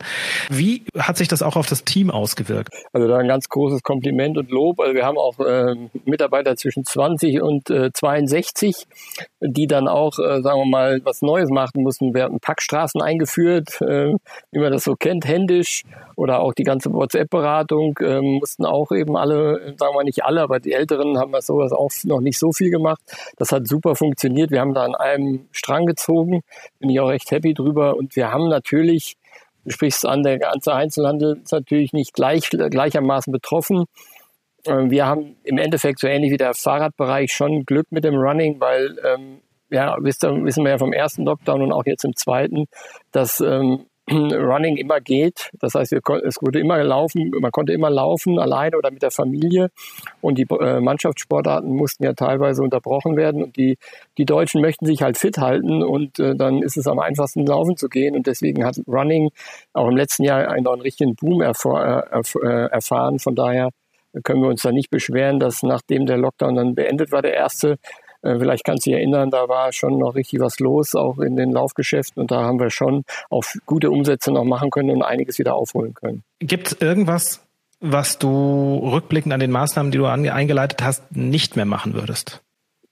Wie 0.50 0.83
hat 0.98 1.18
sich 1.18 1.27
das 1.27 1.42
auch 1.42 1.56
auf 1.56 1.68
das 1.68 1.83
Team 1.83 2.12
ausgewirkt? 2.12 2.74
Also 2.94 3.07
da 3.07 3.18
ein 3.18 3.27
ganz 3.27 3.50
großes 3.50 3.81
Kompliment 3.81 4.38
und 4.38 4.51
Lob. 4.51 4.80
Also 4.80 4.94
wir 4.94 5.06
haben 5.06 5.18
auch 5.18 5.39
äh, 5.39 5.75
Mitarbeiter 6.06 6.56
zwischen 6.56 6.86
20 6.86 7.42
und 7.42 7.69
äh, 7.69 7.92
62, 7.92 8.86
die 9.39 9.68
dann 9.68 9.88
auch, 9.88 10.18
äh, 10.19 10.42
sagen 10.42 10.60
wir 10.62 10.66
mal, 10.66 11.01
was 11.04 11.22
Neues 11.22 11.50
machen 11.50 11.84
mussten. 11.84 12.13
Wir 12.13 12.24
hatten 12.24 12.39
Packstraßen 12.39 13.01
eingeführt, 13.01 13.81
äh, 13.81 14.13
wie 14.51 14.60
man 14.60 14.72
das 14.72 14.84
so 14.84 14.95
kennt, 14.95 15.28
händisch 15.28 15.84
oder 16.16 16.39
auch 16.39 16.54
die 16.54 16.63
ganze 16.63 16.92
WhatsApp-Beratung 16.92 18.00
ähm, 18.01 18.39
mussten 18.39 18.66
auch 18.66 18.92
eben 18.92 19.16
alle, 19.16 19.75
sagen 19.78 19.95
wir 19.95 20.04
nicht 20.04 20.24
alle, 20.24 20.42
aber 20.42 20.60
die 20.60 20.74
Älteren 20.74 21.19
haben 21.19 21.31
das 21.31 21.45
sowas 21.45 21.72
auch 21.72 21.92
noch 22.06 22.22
nicht 22.22 22.39
so 22.39 22.51
viel 22.51 22.72
gemacht. 22.72 23.01
Das 23.38 23.51
hat 23.51 23.68
super 23.68 23.95
funktioniert. 23.95 24.51
Wir 24.51 24.62
haben 24.62 24.74
da 24.74 24.84
an 24.84 24.95
einem 24.95 25.48
Strang 25.51 25.86
gezogen, 25.86 26.42
bin 26.80 26.90
ich 26.90 27.00
auch 27.00 27.10
recht 27.10 27.30
happy 27.30 27.54
drüber 27.54 27.95
und 27.95 28.16
wir 28.16 28.31
haben 28.31 28.50
natürlich 28.50 29.18
Du 29.68 29.74
sprichst 29.74 30.06
an, 30.06 30.24
der 30.24 30.40
ganze 30.40 30.74
Einzelhandel 30.74 31.42
ist 31.44 31.51
natürlich 31.51 31.92
nicht 31.92 32.13
gleich, 32.13 32.50
gleichermaßen 32.50 33.33
betroffen. 33.33 33.83
Ähm, 34.68 34.92
wir 34.92 35.06
haben 35.06 35.38
im 35.44 35.58
Endeffekt 35.58 36.00
so 36.00 36.08
ähnlich 36.08 36.31
wie 36.31 36.38
der 36.38 36.54
Fahrradbereich 36.54 37.31
schon 37.31 37.66
Glück 37.66 37.88
mit 37.92 38.04
dem 38.04 38.16
Running, 38.16 38.60
weil 38.60 38.98
ähm, 39.06 39.42
ja, 39.69 39.98
wissen 40.00 40.64
wir 40.64 40.72
ja 40.72 40.78
vom 40.78 40.94
ersten 40.94 41.25
Lockdown 41.25 41.62
und 41.62 41.72
auch 41.72 41.86
jetzt 41.86 42.06
im 42.06 42.16
zweiten, 42.16 42.66
dass 43.12 43.42
ähm, 43.42 43.86
Running 44.10 44.78
immer 44.78 45.02
geht. 45.02 45.50
Das 45.60 45.75
heißt, 45.75 45.92
wir, 45.92 46.02
es 46.24 46.38
wurde 46.42 46.60
immer 46.62 46.81
laufen, 46.81 47.30
man 47.42 47.52
konnte 47.52 47.74
immer 47.74 47.90
laufen, 47.90 48.40
alleine 48.40 48.78
oder 48.78 48.90
mit 48.90 49.02
der 49.02 49.12
Familie. 49.12 49.69
Und 50.21 50.38
die 50.38 50.47
äh, 50.50 50.80
Mannschaftssportarten 50.80 51.69
mussten 51.69 52.06
ja 52.06 52.14
teilweise 52.14 52.64
unterbrochen 52.64 53.18
werden. 53.18 53.44
Und 53.44 53.57
die, 53.57 53.78
die 54.18 54.24
Deutschen 54.24 54.62
möchten 54.62 54.86
sich 54.86 55.02
halt 55.02 55.18
fit 55.18 55.38
halten 55.38 55.83
und 55.83 56.19
äh, 56.19 56.36
dann 56.36 56.62
ist 56.62 56.78
es 56.78 56.88
am 56.88 57.00
einfachsten, 57.00 57.45
laufen 57.45 57.76
zu 57.76 57.90
gehen. 57.90 58.16
Und 58.16 58.28
deswegen 58.28 58.64
hat 58.64 58.78
Running 58.88 59.30
auch 59.74 59.90
im 59.90 59.97
letzten 59.97 60.24
Jahr 60.24 60.47
einen, 60.47 60.66
einen 60.66 60.81
richtigen 60.81 61.16
Boom 61.16 61.42
erfahr, 61.42 62.07
äh, 62.14 62.21
äh, 62.44 62.69
erfahren. 62.71 63.19
Von 63.19 63.36
daher 63.36 63.71
können 64.24 64.42
wir 64.42 64.50
uns 64.50 64.62
da 64.62 64.71
nicht 64.71 64.90
beschweren, 64.90 65.40
dass 65.40 65.64
nachdem 65.64 66.06
der 66.06 66.18
Lockdown 66.18 66.56
dann 66.56 66.76
beendet 66.76 67.12
war, 67.12 67.21
der 67.21 67.33
erste, 67.33 67.78
äh, 68.21 68.38
vielleicht 68.38 68.64
kannst 68.64 68.86
du 68.86 68.92
dich 68.92 69.00
erinnern, 69.00 69.30
da 69.30 69.47
war 69.47 69.71
schon 69.74 69.97
noch 69.97 70.16
richtig 70.16 70.40
was 70.40 70.59
los, 70.59 70.95
auch 70.95 71.19
in 71.19 71.36
den 71.36 71.52
Laufgeschäften. 71.52 72.21
Und 72.21 72.31
da 72.31 72.44
haben 72.44 72.59
wir 72.59 72.69
schon 72.69 73.04
auch 73.30 73.44
gute 73.66 73.92
Umsätze 73.92 74.31
noch 74.31 74.44
machen 74.44 74.69
können 74.69 74.92
und 74.92 75.04
einiges 75.04 75.40
wieder 75.40 75.56
aufholen 75.56 75.94
können. 75.94 76.24
Gibt 76.40 76.68
es 76.68 76.81
irgendwas, 76.81 77.45
was 77.80 78.18
du 78.18 78.80
rückblickend 78.92 79.33
an 79.33 79.40
den 79.40 79.52
Maßnahmen, 79.52 79.92
die 79.92 79.97
du 79.97 80.06
eingeleitet 80.06 80.81
hast, 80.83 81.16
nicht 81.16 81.56
mehr 81.56 81.66
machen 81.66 81.94
würdest? 81.94 82.42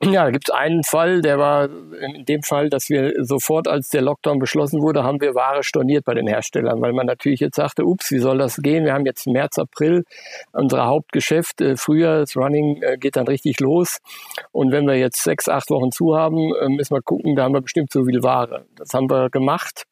Ja, 0.04 0.26
da 0.26 0.32
gibt 0.32 0.50
es 0.50 0.54
einen 0.54 0.84
Fall, 0.84 1.22
der 1.22 1.40
war 1.40 1.70
in 1.70 2.26
dem 2.26 2.44
Fall, 2.44 2.70
dass 2.70 2.90
wir 2.90 3.14
sofort, 3.24 3.68
als 3.70 3.88
der 3.90 4.02
Lockdown 4.02 4.40
beschlossen 4.40 4.82
wurde, 4.82 5.04
haben 5.04 5.22
wir 5.22 5.36
Ware 5.36 5.64
storniert 5.64 6.04
bei 6.04 6.14
den 6.14 6.28
Herstellern, 6.28 6.82
weil 6.82 6.92
man 6.92 7.06
natürlich 7.06 7.40
jetzt 7.40 7.56
sagte, 7.56 7.86
ups, 7.86 8.12
wie 8.12 8.20
soll 8.20 8.38
das 8.38 8.58
gehen? 8.58 8.84
Wir 8.84 8.94
haben 8.94 9.06
jetzt 9.06 9.26
März, 9.26 9.58
April 9.58 10.04
unser 10.52 10.86
Hauptgeschäft, 10.86 11.62
äh, 11.62 11.78
Frühjahr, 11.78 12.20
das 12.20 12.36
Running 12.36 12.82
äh, 12.82 12.98
geht 12.98 13.16
dann 13.16 13.28
richtig 13.28 13.62
los. 13.62 14.00
Und 14.52 14.74
wenn 14.74 14.86
wir 14.86 14.96
jetzt 14.96 15.24
sechs, 15.24 15.48
acht 15.48 15.70
Wochen 15.70 15.92
zu 15.92 16.18
haben, 16.18 16.54
äh, 16.56 16.68
müssen 16.68 16.94
wir 16.94 17.02
gucken, 17.02 17.38
da 17.38 17.44
haben 17.44 17.54
wir 17.54 17.62
bestimmt 17.62 17.92
so 17.92 18.04
viel 18.04 18.22
Ware. 18.22 18.66
Das 18.76 18.94
haben 18.94 19.10
wir 19.10 19.30
gemacht 19.30 19.86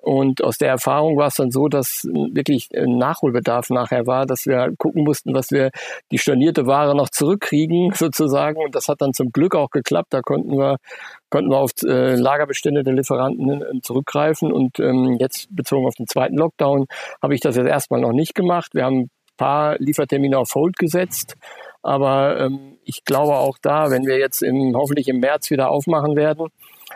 und 0.00 0.42
aus 0.44 0.58
der 0.58 0.68
Erfahrung 0.68 1.16
war 1.16 1.28
es 1.28 1.34
dann 1.34 1.50
so, 1.50 1.68
dass 1.68 2.04
wirklich 2.04 2.68
ein 2.76 2.98
Nachholbedarf 2.98 3.70
nachher 3.70 4.06
war, 4.06 4.26
dass 4.26 4.46
wir 4.46 4.72
gucken 4.78 5.04
mussten, 5.04 5.32
dass 5.32 5.50
wir 5.50 5.70
die 6.10 6.18
stornierte 6.18 6.66
Ware 6.66 6.94
noch 6.94 7.08
zurückkriegen 7.08 7.92
sozusagen. 7.94 8.62
Und 8.62 8.74
das 8.74 8.88
hat 8.88 9.00
dann 9.00 9.12
zum 9.12 9.32
Glück 9.32 9.54
auch 9.54 9.70
geklappt. 9.70 10.12
Da 10.12 10.20
konnten 10.20 10.56
wir 10.58 10.76
konnten 11.30 11.50
wir 11.50 11.58
auf 11.58 11.72
äh, 11.84 12.14
Lagerbestände 12.14 12.82
der 12.82 12.94
Lieferanten 12.94 13.62
äh, 13.62 13.80
zurückgreifen. 13.82 14.52
Und 14.52 14.78
ähm, 14.80 15.16
jetzt 15.18 15.48
bezogen 15.54 15.86
auf 15.86 15.94
den 15.94 16.06
zweiten 16.06 16.36
Lockdown 16.36 16.86
habe 17.22 17.34
ich 17.34 17.40
das 17.40 17.56
jetzt 17.56 17.68
erstmal 17.68 18.00
noch 18.00 18.12
nicht 18.12 18.34
gemacht. 18.34 18.74
Wir 18.74 18.84
haben 18.84 19.00
ein 19.02 19.10
paar 19.36 19.76
Liefertermine 19.78 20.38
auf 20.38 20.54
Hold 20.54 20.76
gesetzt 20.78 21.36
Aber 21.82 22.38
ähm, 22.40 22.78
ich 22.84 23.04
glaube 23.04 23.36
auch 23.36 23.58
da, 23.60 23.90
wenn 23.90 24.06
wir 24.06 24.18
jetzt 24.18 24.42
im, 24.42 24.74
hoffentlich 24.74 25.08
im 25.08 25.20
März 25.20 25.50
wieder 25.50 25.70
aufmachen 25.70 26.16
werden, 26.16 26.48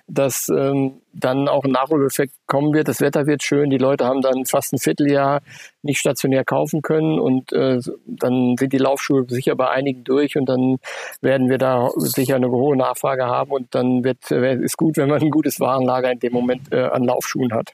dass 0.07 0.49
ähm, 0.49 1.01
dann 1.13 1.49
auch 1.49 1.65
ein 1.65 1.73
Nachholeffekt 1.73 2.35
kommen 2.47 2.73
wird. 2.73 2.89
Das 2.89 3.01
Wetter 3.01 3.27
wird 3.27 3.43
schön, 3.43 3.71
die 3.71 3.79
Leute 3.79 4.05
haben 4.05 4.23
dann 4.23 4.47
fast 4.47 4.73
ein 4.73 4.79
Vierteljahr 4.79 5.41
nicht 5.83 5.99
stationär 5.99 6.45
kaufen 6.45 6.83
können 6.83 7.19
und 7.19 7.53
äh, 7.53 7.79
dann 8.07 8.57
sind 8.59 8.73
die 8.73 8.79
Laufschuhe 8.79 9.25
sicher 9.29 9.55
bei 9.57 9.71
einigen 9.71 10.05
durch 10.05 10.37
und 10.37 10.49
dann 10.49 10.79
werden 11.21 11.51
wir 11.51 11.59
da 11.59 11.91
sicher 11.97 12.37
eine 12.37 12.51
hohe 12.51 12.77
Nachfrage 12.77 13.27
haben 13.27 13.51
und 13.51 13.75
dann 13.75 14.05
wird 14.05 14.31
äh, 14.31 14.57
ist 14.57 14.77
gut, 14.77 14.97
wenn 14.97 15.09
man 15.09 15.21
ein 15.21 15.31
gutes 15.31 15.61
Warenlager 15.61 16.13
in 16.13 16.21
dem 16.21 16.33
Moment 16.33 16.73
äh, 16.73 16.83
an 16.83 17.05
Laufschuhen 17.05 17.53
hat. 17.53 17.73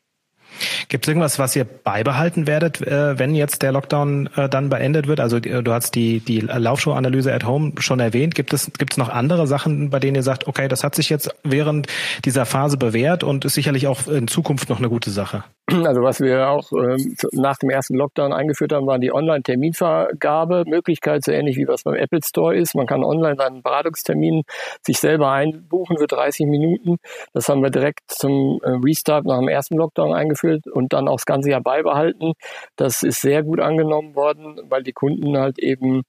Gibt 0.88 1.04
es 1.04 1.08
irgendwas, 1.08 1.38
was 1.38 1.56
ihr 1.56 1.64
beibehalten 1.64 2.46
werdet, 2.46 2.80
äh, 2.80 3.18
wenn 3.18 3.34
jetzt 3.34 3.62
der 3.62 3.72
Lockdown 3.72 4.28
äh, 4.36 4.48
dann 4.48 4.68
beendet 4.68 5.06
wird? 5.06 5.20
Also 5.20 5.36
äh, 5.36 5.62
du 5.62 5.72
hast 5.72 5.94
die, 5.94 6.20
die 6.20 6.40
Laufschuhanalyse 6.40 7.32
at 7.32 7.44
Home 7.44 7.72
schon 7.78 8.00
erwähnt. 8.00 8.34
Gibt 8.34 8.52
es, 8.52 8.70
gibt 8.78 8.92
es 8.92 8.96
noch 8.98 9.08
andere 9.08 9.46
Sachen, 9.46 9.90
bei 9.90 9.98
denen 9.98 10.16
ihr 10.16 10.22
sagt, 10.22 10.46
okay, 10.46 10.68
das 10.68 10.84
hat 10.84 10.94
sich 10.94 11.10
jetzt 11.10 11.30
während 11.44 11.86
dieser 12.24 12.46
Phase 12.46 12.76
bewährt 12.76 13.24
und 13.24 13.44
ist 13.44 13.54
sicherlich 13.54 13.86
auch 13.86 14.06
in 14.08 14.28
Zukunft 14.28 14.68
noch 14.68 14.78
eine 14.78 14.88
gute 14.88 15.10
Sache? 15.10 15.44
Also 15.70 16.02
was 16.02 16.20
wir 16.20 16.48
auch 16.48 16.72
ähm, 16.72 17.14
nach 17.32 17.58
dem 17.58 17.68
ersten 17.68 17.94
Lockdown 17.94 18.32
eingeführt 18.32 18.72
haben, 18.72 18.86
war 18.86 18.98
die 18.98 19.12
Online-Terminvergabe 19.12 20.64
Möglichkeit, 20.66 21.24
so 21.24 21.32
ähnlich 21.32 21.56
wie 21.56 21.68
was 21.68 21.82
beim 21.82 21.94
Apple 21.94 22.20
Store 22.24 22.56
ist. 22.56 22.74
Man 22.74 22.86
kann 22.86 23.04
online 23.04 23.36
seinen 23.36 23.62
Beratungstermin 23.62 24.44
sich 24.82 24.98
selber 24.98 25.30
einbuchen 25.30 25.98
für 25.98 26.06
30 26.06 26.46
Minuten. 26.46 26.96
Das 27.34 27.48
haben 27.48 27.62
wir 27.62 27.70
direkt 27.70 28.00
zum 28.08 28.60
äh, 28.62 28.70
Restart 28.82 29.26
nach 29.26 29.38
dem 29.38 29.48
ersten 29.48 29.76
Lockdown 29.76 30.14
eingeführt 30.14 30.66
und 30.66 30.94
dann 30.94 31.06
auch 31.06 31.16
das 31.16 31.26
ganze 31.26 31.50
Jahr 31.50 31.60
beibehalten. 31.60 32.32
Das 32.76 33.02
ist 33.02 33.20
sehr 33.20 33.42
gut 33.42 33.60
angenommen 33.60 34.14
worden, 34.14 34.60
weil 34.70 34.82
die 34.82 34.92
Kunden 34.92 35.36
halt 35.36 35.58
eben 35.58 36.02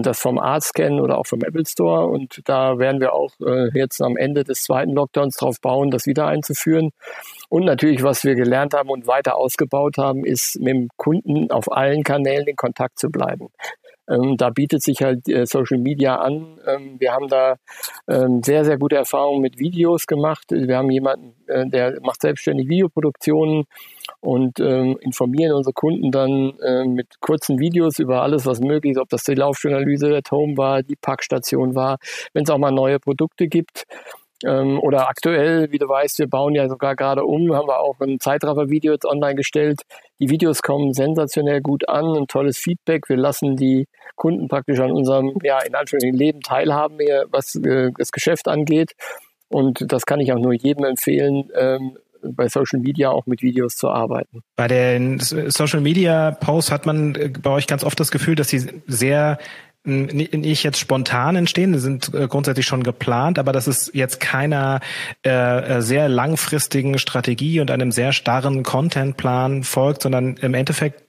das 0.00 0.20
vom 0.20 0.38
Arzt 0.38 0.74
kennen 0.74 1.00
oder 1.00 1.18
auch 1.18 1.26
vom 1.26 1.42
Apple 1.42 1.66
Store. 1.66 2.06
Und 2.06 2.40
da 2.46 2.78
werden 2.78 3.00
wir 3.00 3.12
auch 3.12 3.32
äh, 3.44 3.68
jetzt 3.78 4.00
am 4.00 4.16
Ende 4.16 4.44
des 4.44 4.62
zweiten 4.62 4.92
Lockdowns 4.92 5.36
drauf 5.36 5.60
bauen, 5.60 5.90
das 5.90 6.06
wieder 6.06 6.26
einzuführen. 6.26 6.90
Und 7.50 7.64
natürlich, 7.64 8.02
was 8.02 8.24
wir 8.24 8.34
gelernt 8.34 8.72
haben 8.72 8.88
und 8.88 9.06
weiter 9.06 9.36
ausgebaut 9.36 9.98
haben, 9.98 10.24
ist 10.24 10.58
mit 10.58 10.74
dem 10.74 10.88
Kunden 10.96 11.50
auf 11.50 11.70
allen 11.70 12.02
Kanälen 12.02 12.46
in 12.46 12.56
Kontakt 12.56 12.98
zu 12.98 13.10
bleiben. 13.10 13.48
Ähm, 14.08 14.36
da 14.36 14.50
bietet 14.50 14.82
sich 14.82 15.02
halt 15.02 15.28
äh, 15.28 15.46
Social 15.46 15.78
Media 15.78 16.16
an. 16.16 16.58
Ähm, 16.66 16.96
wir 16.98 17.12
haben 17.12 17.28
da 17.28 17.56
ähm, 18.08 18.42
sehr, 18.42 18.64
sehr 18.64 18.78
gute 18.78 18.96
Erfahrungen 18.96 19.40
mit 19.40 19.58
Videos 19.58 20.06
gemacht. 20.06 20.44
Wir 20.50 20.76
haben 20.76 20.90
jemanden, 20.90 21.34
äh, 21.46 21.68
der 21.68 22.00
macht 22.02 22.20
selbstständig 22.20 22.68
Videoproduktionen 22.68 23.64
und 24.22 24.60
ähm, 24.60 24.96
informieren 25.00 25.52
unsere 25.52 25.74
Kunden 25.74 26.12
dann 26.12 26.56
äh, 26.60 26.84
mit 26.84 27.20
kurzen 27.20 27.58
Videos 27.58 27.98
über 27.98 28.22
alles, 28.22 28.46
was 28.46 28.60
möglich 28.60 28.92
ist, 28.92 28.98
ob 28.98 29.08
das 29.08 29.24
die 29.24 29.34
Laufjournalise 29.34 30.16
at 30.16 30.30
Home 30.30 30.56
war, 30.56 30.82
die 30.82 30.94
Packstation 30.94 31.74
war, 31.74 31.98
wenn 32.32 32.44
es 32.44 32.50
auch 32.50 32.58
mal 32.58 32.70
neue 32.70 33.00
Produkte 33.00 33.48
gibt. 33.48 33.84
Ähm, 34.44 34.78
oder 34.80 35.08
aktuell, 35.08 35.72
wie 35.72 35.78
du 35.78 35.88
weißt, 35.88 36.20
wir 36.20 36.28
bauen 36.28 36.54
ja 36.54 36.68
sogar 36.68 36.94
gerade 36.94 37.24
um, 37.24 37.52
haben 37.54 37.66
wir 37.66 37.80
auch 37.80 37.98
ein 38.00 38.20
Zeitraffer-Video 38.20 38.92
jetzt 38.92 39.06
online 39.06 39.34
gestellt. 39.34 39.82
Die 40.20 40.30
Videos 40.30 40.62
kommen 40.62 40.94
sensationell 40.94 41.60
gut 41.60 41.88
an, 41.88 42.16
ein 42.16 42.26
tolles 42.28 42.58
Feedback. 42.58 43.08
Wir 43.08 43.16
lassen 43.16 43.56
die 43.56 43.88
Kunden 44.14 44.46
praktisch 44.46 44.78
an 44.78 44.92
unserem, 44.92 45.36
ja, 45.42 45.58
in 45.62 45.74
Anführungszeichen 45.74 46.16
Leben 46.16 46.40
teilhaben, 46.42 46.98
was 47.30 47.56
äh, 47.56 47.90
das 47.98 48.12
Geschäft 48.12 48.46
angeht. 48.46 48.92
Und 49.48 49.92
das 49.92 50.06
kann 50.06 50.20
ich 50.20 50.32
auch 50.32 50.38
nur 50.38 50.54
jedem 50.54 50.84
empfehlen, 50.84 51.50
ähm, 51.56 51.98
bei 52.22 52.48
Social 52.48 52.80
Media 52.80 53.10
auch 53.10 53.26
mit 53.26 53.42
Videos 53.42 53.76
zu 53.76 53.88
arbeiten. 53.88 54.42
Bei 54.56 54.68
den 54.68 55.18
Social 55.20 55.80
Media 55.80 56.30
Posts 56.32 56.70
hat 56.70 56.86
man 56.86 57.14
äh, 57.14 57.28
bei 57.28 57.50
euch 57.50 57.66
ganz 57.66 57.84
oft 57.84 57.98
das 57.98 58.10
Gefühl, 58.10 58.34
dass 58.34 58.48
sie 58.48 58.82
sehr 58.86 59.38
nicht 59.84 60.62
jetzt 60.62 60.78
spontan 60.78 61.34
entstehen, 61.34 61.76
sind 61.78 62.14
äh, 62.14 62.28
grundsätzlich 62.28 62.66
schon 62.66 62.84
geplant, 62.84 63.40
aber 63.40 63.52
dass 63.52 63.66
es 63.66 63.90
jetzt 63.92 64.20
keiner 64.20 64.78
äh, 65.26 65.30
äh, 65.30 65.82
sehr 65.82 66.08
langfristigen 66.08 66.98
Strategie 66.98 67.58
und 67.58 67.68
einem 67.70 67.90
sehr 67.90 68.12
starren 68.12 68.62
Contentplan 68.62 69.64
folgt, 69.64 70.02
sondern 70.02 70.36
im 70.36 70.54
Endeffekt 70.54 71.02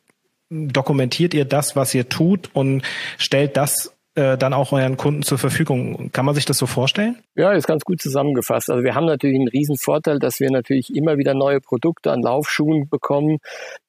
dokumentiert 0.50 1.36
ihr 1.36 1.46
das, 1.46 1.76
was 1.76 1.94
ihr 1.94 2.10
tut 2.10 2.50
und 2.54 2.82
stellt 3.20 3.58
das 3.58 3.94
äh, 4.16 4.38
dann 4.38 4.54
auch 4.54 4.72
euren 4.72 4.96
Kunden 4.96 5.24
zur 5.24 5.40
Verfügung. 5.40 6.12
Kann 6.12 6.26
man 6.26 6.36
sich 6.36 6.46
das 6.46 6.60
so 6.60 6.68
vorstellen? 6.68 7.18
Ja, 7.36 7.52
ist 7.52 7.66
ganz 7.66 7.84
gut 7.84 8.00
zusammengefasst. 8.00 8.70
Also 8.70 8.84
wir 8.84 8.94
haben 8.94 9.06
natürlich 9.06 9.40
einen 9.40 9.48
riesen 9.48 9.76
Vorteil, 9.76 10.20
dass 10.20 10.40
wir 10.40 10.52
natürlich 10.52 10.96
immer 10.96 11.18
wieder 11.18 11.34
neue 11.34 11.60
Produkte 11.60 12.12
an 12.12 12.22
Laufschuhen 12.22 12.88
bekommen, 12.90 13.40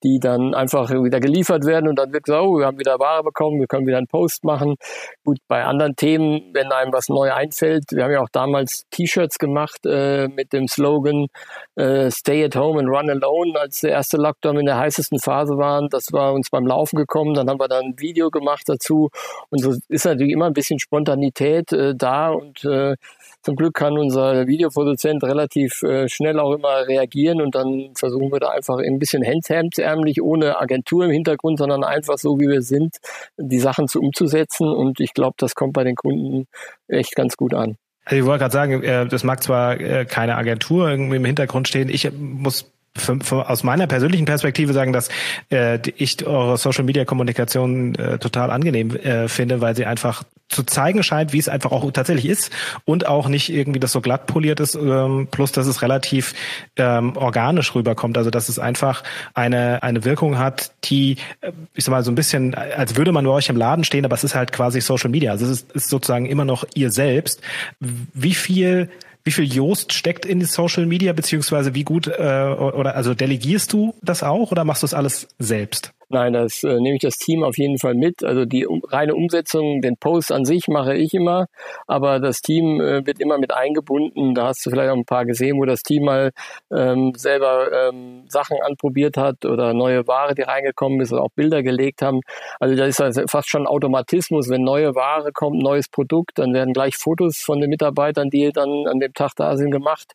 die 0.03 0.19
dann 0.19 0.55
einfach 0.55 0.89
wieder 0.89 1.19
geliefert 1.19 1.65
werden 1.65 1.87
und 1.87 1.99
dann 1.99 2.11
wird 2.11 2.23
gesagt, 2.23 2.43
oh, 2.43 2.57
wir 2.57 2.65
haben 2.65 2.79
wieder 2.79 2.97
Ware 2.99 3.23
bekommen, 3.23 3.59
wir 3.59 3.67
können 3.67 3.85
wieder 3.85 3.99
einen 3.99 4.07
Post 4.07 4.43
machen. 4.43 4.77
Gut, 5.23 5.37
bei 5.47 5.63
anderen 5.63 5.95
Themen, 5.95 6.49
wenn 6.53 6.71
einem 6.71 6.91
was 6.91 7.07
neu 7.07 7.31
einfällt, 7.31 7.83
wir 7.91 8.03
haben 8.03 8.11
ja 8.11 8.21
auch 8.21 8.29
damals 8.31 8.85
T-Shirts 8.89 9.37
gemacht 9.37 9.85
äh, 9.85 10.27
mit 10.27 10.53
dem 10.53 10.67
Slogan 10.67 11.27
äh, 11.75 12.09
Stay 12.09 12.43
at 12.43 12.55
home 12.55 12.79
and 12.79 12.89
run 12.89 13.11
alone, 13.11 13.59
als 13.59 13.81
der 13.81 13.91
erste 13.91 14.17
Lockdown 14.17 14.57
in 14.57 14.65
der 14.65 14.77
heißesten 14.77 15.19
Phase 15.19 15.55
war. 15.57 15.87
Das 15.87 16.11
war 16.11 16.33
uns 16.33 16.49
beim 16.49 16.65
Laufen 16.65 16.95
gekommen, 16.95 17.35
dann 17.35 17.47
haben 17.47 17.59
wir 17.59 17.67
da 17.67 17.77
ein 17.77 17.93
Video 17.99 18.31
gemacht 18.31 18.63
dazu 18.65 19.09
und 19.51 19.59
so 19.61 19.75
ist 19.87 20.14
natürlich 20.15 20.33
immer 20.33 20.47
ein 20.47 20.53
bisschen 20.53 20.79
Spontanität 20.79 21.71
äh, 21.71 21.93
da 21.95 22.29
und 22.29 22.63
äh, 22.65 22.95
zum 23.41 23.55
Glück 23.55 23.75
kann 23.75 23.97
unser 23.97 24.47
Videoproduzent 24.47 25.23
relativ 25.23 25.83
äh, 25.83 26.09
schnell 26.09 26.39
auch 26.39 26.53
immer 26.53 26.87
reagieren 26.87 27.41
und 27.41 27.53
dann 27.53 27.91
versuchen 27.95 28.31
wir 28.31 28.39
da 28.39 28.49
einfach 28.49 28.79
ein 28.79 28.97
bisschen 28.97 29.21
hemdsärmlich, 29.21 30.21
ohne 30.21 30.59
Agentur 30.59 31.05
im 31.05 31.11
Hintergrund, 31.11 31.59
sondern 31.59 31.83
einfach 31.83 32.17
so, 32.17 32.39
wie 32.39 32.47
wir 32.47 32.63
sind, 32.63 32.97
die 33.37 33.59
Sachen 33.59 33.87
zu 33.87 33.99
umzusetzen 33.99 34.67
und 34.67 34.99
ich 34.99 35.13
glaube, 35.13 35.35
das 35.37 35.53
kommt 35.53 35.73
bei 35.73 35.83
den 35.83 35.95
Kunden 35.95 36.47
echt 36.87 37.15
ganz 37.15 37.37
gut 37.37 37.53
an. 37.53 37.77
Also 38.05 38.17
ich 38.17 38.25
wollte 38.25 38.39
gerade 38.39 38.53
sagen, 38.53 38.83
äh, 38.83 39.07
das 39.07 39.23
mag 39.23 39.41
zwar 39.43 39.79
äh, 39.79 40.05
keine 40.05 40.35
Agentur 40.35 40.89
irgendwie 40.89 41.15
im 41.17 41.25
Hintergrund 41.25 41.67
stehen. 41.67 41.89
Ich 41.89 42.11
muss 42.13 42.71
für, 42.95 43.19
für, 43.21 43.49
aus 43.49 43.63
meiner 43.63 43.87
persönlichen 43.87 44.25
Perspektive 44.25 44.73
sagen, 44.73 44.93
dass 44.93 45.09
äh, 45.49 45.79
ich 45.97 46.25
eure 46.25 46.57
Social 46.57 46.83
Media 46.83 47.05
Kommunikation 47.05 47.95
äh, 47.95 48.17
total 48.17 48.51
angenehm 48.51 48.95
äh, 48.95 49.27
finde, 49.27 49.61
weil 49.61 49.75
sie 49.75 49.85
einfach 49.85 50.23
zu 50.47 50.63
zeigen 50.63 51.01
scheint, 51.03 51.33
wie 51.33 51.39
es 51.39 51.49
einfach 51.49 51.71
auch 51.71 51.91
tatsächlich 51.91 52.27
ist 52.27 52.51
und 52.85 53.07
auch 53.07 53.27
nicht 53.27 53.51
irgendwie 53.51 53.79
das 53.79 53.91
so 53.91 53.99
glatt 53.99 54.27
poliert 54.27 54.59
ist, 54.59 54.75
ähm, 54.75 55.27
plus 55.31 55.51
dass 55.51 55.65
es 55.65 55.81
relativ 55.81 56.33
ähm, 56.77 57.17
organisch 57.17 57.73
rüberkommt, 57.73 58.17
also 58.17 58.29
dass 58.29 58.47
es 58.47 58.59
einfach 58.59 59.03
eine 59.33 59.81
eine 59.81 60.05
Wirkung 60.05 60.37
hat, 60.37 60.71
die 60.83 61.17
äh, 61.41 61.51
ich 61.73 61.83
sag 61.83 61.91
mal 61.91 62.03
so 62.03 62.11
ein 62.11 62.15
bisschen, 62.15 62.53
als 62.53 62.95
würde 62.95 63.11
man 63.11 63.25
bei 63.25 63.31
euch 63.31 63.49
im 63.49 63.57
Laden 63.57 63.83
stehen, 63.83 64.05
aber 64.05 64.15
es 64.15 64.23
ist 64.23 64.35
halt 64.35 64.51
quasi 64.51 64.81
Social 64.81 65.09
Media, 65.09 65.31
also 65.31 65.45
es 65.45 65.51
ist, 65.51 65.71
ist 65.71 65.89
sozusagen 65.89 66.27
immer 66.27 66.45
noch 66.45 66.63
ihr 66.75 66.91
selbst. 66.91 67.41
Wie 67.79 68.35
viel 68.35 68.89
wie 69.25 69.31
viel 69.31 69.51
Joost 69.51 69.91
steckt 69.91 70.25
in 70.25 70.39
die 70.39 70.45
Social 70.45 70.85
Media, 70.85 71.11
beziehungsweise 71.11 71.73
wie 71.73 71.83
gut, 71.83 72.07
äh, 72.07 72.11
oder 72.11 72.95
also 72.95 73.15
delegierst 73.15 73.73
du 73.73 73.95
das 74.01 74.23
auch 74.23 74.51
oder 74.51 74.63
machst 74.63 74.83
du 74.83 74.85
es 74.85 74.93
alles 74.93 75.27
selbst? 75.39 75.94
Nein, 76.09 76.33
das 76.33 76.63
äh, 76.63 76.79
nehme 76.79 76.95
ich 76.95 77.01
das 77.01 77.17
Team 77.17 77.43
auf 77.43 77.57
jeden 77.57 77.79
Fall 77.79 77.95
mit. 77.95 78.23
Also 78.23 78.45
die 78.45 78.67
um, 78.67 78.81
reine 78.85 79.15
Umsetzung, 79.15 79.81
den 79.81 79.97
Post 79.97 80.31
an 80.31 80.45
sich 80.45 80.67
mache 80.67 80.95
ich 80.95 81.13
immer, 81.13 81.47
aber 81.87 82.19
das 82.19 82.41
Team 82.41 82.79
äh, 82.79 83.05
wird 83.05 83.19
immer 83.19 83.37
mit 83.39 83.53
eingebunden. 83.53 84.35
Da 84.35 84.47
hast 84.47 84.65
du 84.65 84.69
vielleicht 84.69 84.89
auch 84.89 84.95
ein 84.95 85.05
paar 85.05 85.25
gesehen, 85.25 85.57
wo 85.57 85.65
das 85.65 85.81
Team 85.81 86.05
mal 86.05 86.31
ähm, 86.71 87.13
selber 87.15 87.71
ähm, 87.89 88.25
Sachen 88.29 88.57
anprobiert 88.61 89.17
hat 89.17 89.45
oder 89.45 89.73
neue 89.73 90.07
Ware, 90.07 90.35
die 90.35 90.43
reingekommen 90.43 91.01
ist 91.01 91.11
oder 91.11 91.23
auch 91.23 91.31
Bilder 91.35 91.63
gelegt 91.63 92.01
haben. 92.01 92.21
Also 92.59 92.75
da 92.75 92.85
ist 92.85 93.01
also 93.01 93.23
fast 93.27 93.49
schon 93.49 93.65
Automatismus. 93.65 94.49
Wenn 94.49 94.63
neue 94.63 94.93
Ware 94.93 95.31
kommt, 95.33 95.61
neues 95.61 95.89
Produkt, 95.89 96.37
dann 96.37 96.53
werden 96.53 96.73
gleich 96.73 96.97
Fotos 96.97 97.37
von 97.37 97.59
den 97.59 97.69
Mitarbeitern, 97.69 98.29
die 98.29 98.51
dann 98.51 98.87
an 98.87 98.99
dem 98.99 99.13
Tag 99.13 99.31
da 99.35 99.57
sind, 99.57 99.71
gemacht 99.71 100.13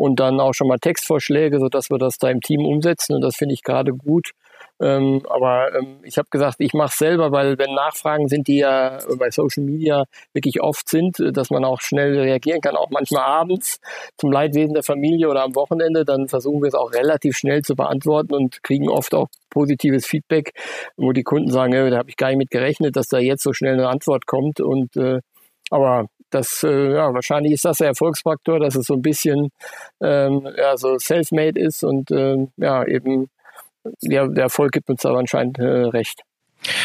und 0.00 0.18
dann 0.18 0.40
auch 0.40 0.54
schon 0.54 0.68
mal 0.68 0.78
Textvorschläge, 0.78 1.58
sodass 1.58 1.90
wir 1.90 1.98
das 1.98 2.16
da 2.16 2.30
im 2.30 2.40
Team 2.40 2.64
umsetzen. 2.64 3.14
Und 3.14 3.20
das 3.20 3.36
finde 3.36 3.52
ich 3.52 3.62
gerade 3.62 3.92
gut. 3.92 4.30
Ähm, 4.80 5.22
aber 5.28 5.74
ähm, 5.74 5.98
ich 6.02 6.16
habe 6.16 6.28
gesagt, 6.30 6.56
ich 6.58 6.72
mache 6.72 6.96
selber, 6.96 7.32
weil 7.32 7.58
wenn 7.58 7.74
Nachfragen 7.74 8.28
sind, 8.28 8.48
die 8.48 8.58
ja 8.58 8.98
bei 9.18 9.30
Social 9.30 9.64
Media 9.64 10.04
wirklich 10.32 10.62
oft 10.62 10.88
sind, 10.88 11.20
äh, 11.20 11.32
dass 11.32 11.50
man 11.50 11.64
auch 11.64 11.80
schnell 11.80 12.18
reagieren 12.18 12.60
kann, 12.60 12.76
auch 12.76 12.88
manchmal 12.90 13.24
abends 13.24 13.78
zum 14.16 14.32
Leidwesen 14.32 14.72
der 14.72 14.82
Familie 14.82 15.28
oder 15.28 15.42
am 15.42 15.54
Wochenende, 15.54 16.04
dann 16.04 16.28
versuchen 16.28 16.62
wir 16.62 16.68
es 16.68 16.74
auch 16.74 16.92
relativ 16.92 17.36
schnell 17.36 17.62
zu 17.62 17.74
beantworten 17.74 18.34
und 18.34 18.62
kriegen 18.62 18.88
oft 18.88 19.14
auch 19.14 19.28
positives 19.50 20.06
Feedback, 20.06 20.52
wo 20.96 21.12
die 21.12 21.24
Kunden 21.24 21.50
sagen, 21.50 21.72
da 21.72 21.98
habe 21.98 22.08
ich 22.08 22.16
gar 22.16 22.28
nicht 22.28 22.38
mit 22.38 22.50
gerechnet, 22.50 22.96
dass 22.96 23.08
da 23.08 23.18
jetzt 23.18 23.42
so 23.42 23.52
schnell 23.52 23.74
eine 23.74 23.88
Antwort 23.88 24.26
kommt. 24.26 24.60
Und 24.60 24.96
äh, 24.96 25.20
aber 25.70 26.06
das, 26.30 26.62
äh, 26.64 26.94
ja, 26.94 27.12
wahrscheinlich 27.12 27.52
ist 27.52 27.64
das 27.64 27.78
der 27.78 27.88
Erfolgsfaktor, 27.88 28.60
dass 28.60 28.76
es 28.76 28.86
so 28.86 28.94
ein 28.94 29.02
bisschen 29.02 29.50
ähm, 30.00 30.48
ja, 30.56 30.76
so 30.76 30.96
self-made 30.98 31.60
ist 31.60 31.84
und 31.84 32.10
äh, 32.10 32.46
ja, 32.56 32.86
eben 32.86 33.28
ja, 34.00 34.26
der 34.26 34.44
Erfolg 34.44 34.72
gibt 34.72 34.88
uns 34.88 35.04
aber 35.04 35.18
anscheinend 35.18 35.58
äh, 35.58 35.62
recht. 35.64 36.22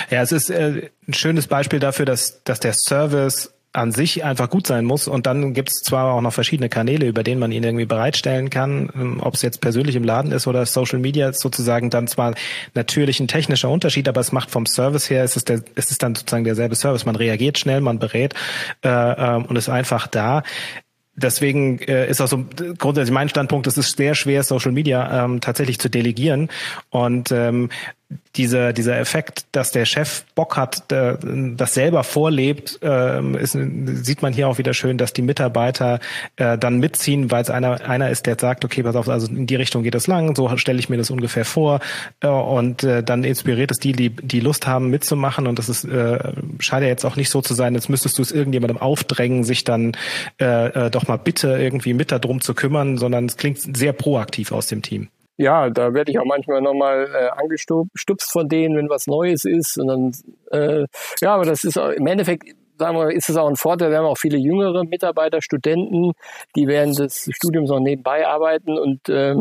Ja, 0.09 0.21
es 0.21 0.31
ist 0.31 0.49
äh, 0.49 0.89
ein 1.07 1.13
schönes 1.13 1.47
Beispiel 1.47 1.79
dafür, 1.79 2.05
dass, 2.05 2.43
dass 2.43 2.59
der 2.59 2.73
Service 2.73 3.55
an 3.75 3.91
sich 3.91 4.23
einfach 4.23 4.49
gut 4.49 4.67
sein 4.67 4.85
muss. 4.85 5.07
Und 5.07 5.25
dann 5.25 5.53
gibt 5.53 5.69
es 5.69 5.81
zwar 5.83 6.13
auch 6.13 6.21
noch 6.21 6.33
verschiedene 6.33 6.69
Kanäle, 6.69 7.07
über 7.07 7.23
denen 7.23 7.39
man 7.39 7.51
ihn 7.51 7.63
irgendwie 7.63 7.85
bereitstellen 7.85 8.49
kann, 8.49 8.89
ähm, 8.95 9.19
ob 9.21 9.33
es 9.33 9.41
jetzt 9.41 9.61
persönlich 9.61 9.95
im 9.95 10.03
Laden 10.03 10.31
ist 10.31 10.47
oder 10.47 10.65
Social 10.65 10.99
Media, 10.99 11.29
ist 11.29 11.41
sozusagen 11.41 11.89
dann 11.89 12.07
zwar 12.07 12.33
natürlich 12.73 13.19
ein 13.19 13.27
technischer 13.27 13.69
Unterschied, 13.69 14.07
aber 14.07 14.21
es 14.21 14.31
macht 14.31 14.49
vom 14.49 14.65
Service 14.65 15.09
her, 15.09 15.23
es 15.23 15.35
ist, 15.35 15.49
es 15.49 15.97
dann 15.97 16.15
sozusagen 16.15 16.45
derselbe 16.45 16.75
Service. 16.75 17.05
Man 17.05 17.15
reagiert 17.15 17.59
schnell, 17.59 17.81
man 17.81 17.99
berät 17.99 18.33
äh, 18.83 18.89
ähm, 18.89 19.45
und 19.45 19.55
ist 19.57 19.69
einfach 19.69 20.07
da. 20.07 20.43
Deswegen 21.15 21.79
äh, 21.79 22.09
ist 22.09 22.21
auch 22.21 22.27
so 22.27 22.45
grundsätzlich 22.77 23.13
mein 23.13 23.29
Standpunkt, 23.29 23.67
es 23.67 23.77
ist 23.77 23.97
sehr 23.97 24.15
schwer, 24.15 24.43
Social 24.43 24.71
Media 24.71 25.25
ähm, 25.25 25.39
tatsächlich 25.41 25.79
zu 25.79 25.89
delegieren. 25.89 26.49
Und 26.89 27.31
ähm, 27.31 27.69
dieser, 28.35 28.73
dieser 28.73 28.99
Effekt, 28.99 29.45
dass 29.51 29.71
der 29.71 29.85
Chef 29.85 30.25
Bock 30.35 30.57
hat, 30.57 30.91
äh, 30.91 31.17
das 31.55 31.73
selber 31.73 32.03
vorlebt, 32.03 32.79
äh, 32.83 33.37
ist, 33.37 33.57
sieht 34.05 34.21
man 34.21 34.33
hier 34.33 34.47
auch 34.47 34.57
wieder 34.57 34.73
schön, 34.73 34.97
dass 34.97 35.13
die 35.13 35.21
Mitarbeiter 35.21 35.99
äh, 36.35 36.57
dann 36.57 36.79
mitziehen, 36.79 37.31
weil 37.31 37.41
es 37.41 37.49
einer, 37.49 37.87
einer 37.87 38.09
ist, 38.09 38.25
der 38.25 38.37
sagt, 38.39 38.65
okay, 38.65 38.83
pass 38.83 38.95
auf, 38.95 39.09
also 39.09 39.27
in 39.27 39.47
die 39.47 39.55
Richtung 39.55 39.83
geht 39.83 39.95
es 39.95 40.07
lang, 40.07 40.35
so 40.35 40.55
stelle 40.57 40.79
ich 40.79 40.89
mir 40.89 40.97
das 40.97 41.09
ungefähr 41.09 41.45
vor 41.45 41.79
äh, 42.21 42.27
und 42.27 42.83
dann 42.83 43.23
inspiriert 43.23 43.71
es 43.71 43.77
die, 43.77 43.93
die, 43.93 44.09
die 44.09 44.39
Lust 44.39 44.67
haben 44.67 44.89
mitzumachen 44.89 45.47
und 45.47 45.57
das 45.59 45.69
ist, 45.69 45.87
scheint 46.59 46.83
ja 46.83 46.87
jetzt 46.87 47.05
auch 47.05 47.15
nicht 47.15 47.29
so 47.29 47.41
zu 47.41 47.53
sein, 47.53 47.73
jetzt 47.73 47.89
müsstest 47.89 48.17
du 48.17 48.21
es 48.21 48.31
irgendjemandem 48.31 48.77
aufdrängen, 48.77 49.43
sich 49.43 49.63
dann 49.63 49.93
doch 50.37 51.07
mal 51.07 51.17
bitte 51.17 51.57
irgendwie 51.57 51.93
mit 51.93 52.11
darum 52.11 52.41
zu 52.41 52.53
kümmern, 52.53 52.97
sondern 52.97 53.25
es 53.25 53.37
klingt 53.37 53.59
sehr 53.75 53.93
proaktiv 53.93 54.51
aus 54.51 54.67
dem 54.67 54.81
Team 54.81 55.09
ja, 55.37 55.69
da 55.69 55.93
werde 55.93 56.11
ich 56.11 56.19
auch 56.19 56.25
manchmal 56.25 56.61
nochmal 56.61 57.09
äh, 57.13 57.41
angestupst 57.41 58.31
von 58.31 58.47
denen, 58.47 58.77
wenn 58.77 58.89
was 58.89 59.07
Neues 59.07 59.45
ist. 59.45 59.77
Und 59.77 59.87
dann, 59.87 60.11
äh, 60.51 60.85
ja, 61.21 61.35
aber 61.35 61.45
das 61.45 61.63
ist 61.63 61.77
im 61.77 62.07
Endeffekt, 62.07 62.55
sagen 62.77 62.97
wir, 62.97 63.11
ist 63.11 63.29
es 63.29 63.37
auch 63.37 63.47
ein 63.47 63.55
Vorteil. 63.55 63.89
Wir 63.89 63.97
haben 63.97 64.05
auch 64.05 64.17
viele 64.17 64.37
jüngere 64.37 64.83
Mitarbeiter, 64.83 65.41
Studenten, 65.41 66.13
die 66.55 66.67
während 66.67 66.97
des 66.99 67.29
Studiums 67.31 67.71
auch 67.71 67.79
nebenbei 67.79 68.27
arbeiten 68.27 68.77
und 68.77 69.07
äh, 69.09 69.35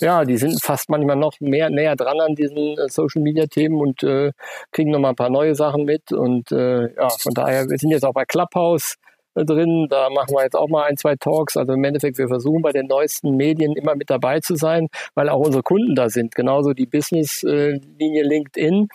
ja, 0.00 0.24
die 0.24 0.36
sind 0.36 0.62
fast 0.62 0.88
manchmal 0.88 1.16
noch 1.16 1.32
mehr 1.40 1.70
näher 1.70 1.96
dran 1.96 2.20
an 2.20 2.34
diesen 2.34 2.78
äh, 2.78 2.88
Social 2.88 3.22
Media 3.22 3.46
Themen 3.46 3.80
und 3.80 4.02
äh, 4.02 4.32
kriegen 4.72 4.90
nochmal 4.90 5.12
ein 5.12 5.16
paar 5.16 5.30
neue 5.30 5.54
Sachen 5.54 5.84
mit. 5.84 6.12
Und 6.12 6.52
äh, 6.52 6.94
ja, 6.94 7.08
von 7.08 7.34
daher, 7.34 7.68
wir 7.68 7.78
sind 7.78 7.90
jetzt 7.90 8.04
auch 8.04 8.14
bei 8.14 8.24
Clubhouse 8.24 8.96
drin. 9.34 9.86
Da 9.88 10.10
machen 10.10 10.34
wir 10.34 10.42
jetzt 10.42 10.56
auch 10.56 10.68
mal 10.68 10.84
ein, 10.84 10.96
zwei 10.96 11.16
Talks. 11.16 11.56
Also 11.56 11.72
im 11.72 11.84
Endeffekt, 11.84 12.18
wir 12.18 12.28
versuchen 12.28 12.62
bei 12.62 12.72
den 12.72 12.86
neuesten 12.86 13.36
Medien 13.36 13.74
immer 13.76 13.94
mit 13.94 14.10
dabei 14.10 14.40
zu 14.40 14.56
sein, 14.56 14.88
weil 15.14 15.28
auch 15.28 15.40
unsere 15.40 15.62
Kunden 15.62 15.94
da 15.94 16.08
sind. 16.08 16.34
Genauso 16.34 16.72
die 16.72 16.86
Business-Linie 16.86 18.22
LinkedIn. 18.24 18.88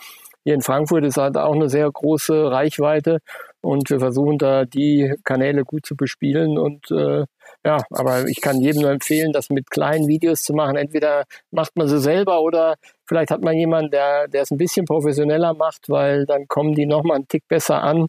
Hier 0.44 0.54
in 0.54 0.62
Frankfurt 0.62 1.04
ist 1.04 1.16
halt 1.16 1.36
auch 1.36 1.54
eine 1.54 1.68
sehr 1.68 1.90
große 1.90 2.52
Reichweite 2.52 3.18
und 3.62 3.90
wir 3.90 3.98
versuchen 3.98 4.38
da 4.38 4.64
die 4.64 5.12
Kanäle 5.24 5.64
gut 5.64 5.84
zu 5.84 5.96
bespielen 5.96 6.56
und 6.56 6.88
äh, 6.92 7.24
ja, 7.64 7.78
aber 7.90 8.28
ich 8.28 8.40
kann 8.40 8.60
jedem 8.60 8.82
nur 8.82 8.92
empfehlen, 8.92 9.32
das 9.32 9.50
mit 9.50 9.70
kleinen 9.70 10.06
Videos 10.06 10.42
zu 10.42 10.52
machen. 10.52 10.76
Entweder 10.76 11.24
macht 11.50 11.76
man 11.76 11.88
sie 11.88 11.98
selber 11.98 12.42
oder 12.42 12.76
vielleicht 13.06 13.32
hat 13.32 13.42
man 13.42 13.56
jemanden, 13.56 13.90
der, 13.90 14.28
der 14.28 14.42
es 14.42 14.52
ein 14.52 14.56
bisschen 14.56 14.86
professioneller 14.86 15.52
macht, 15.52 15.88
weil 15.88 16.26
dann 16.26 16.46
kommen 16.46 16.74
die 16.74 16.86
nochmal 16.86 17.16
einen 17.16 17.26
Tick 17.26 17.48
besser 17.48 17.82
an. 17.82 18.06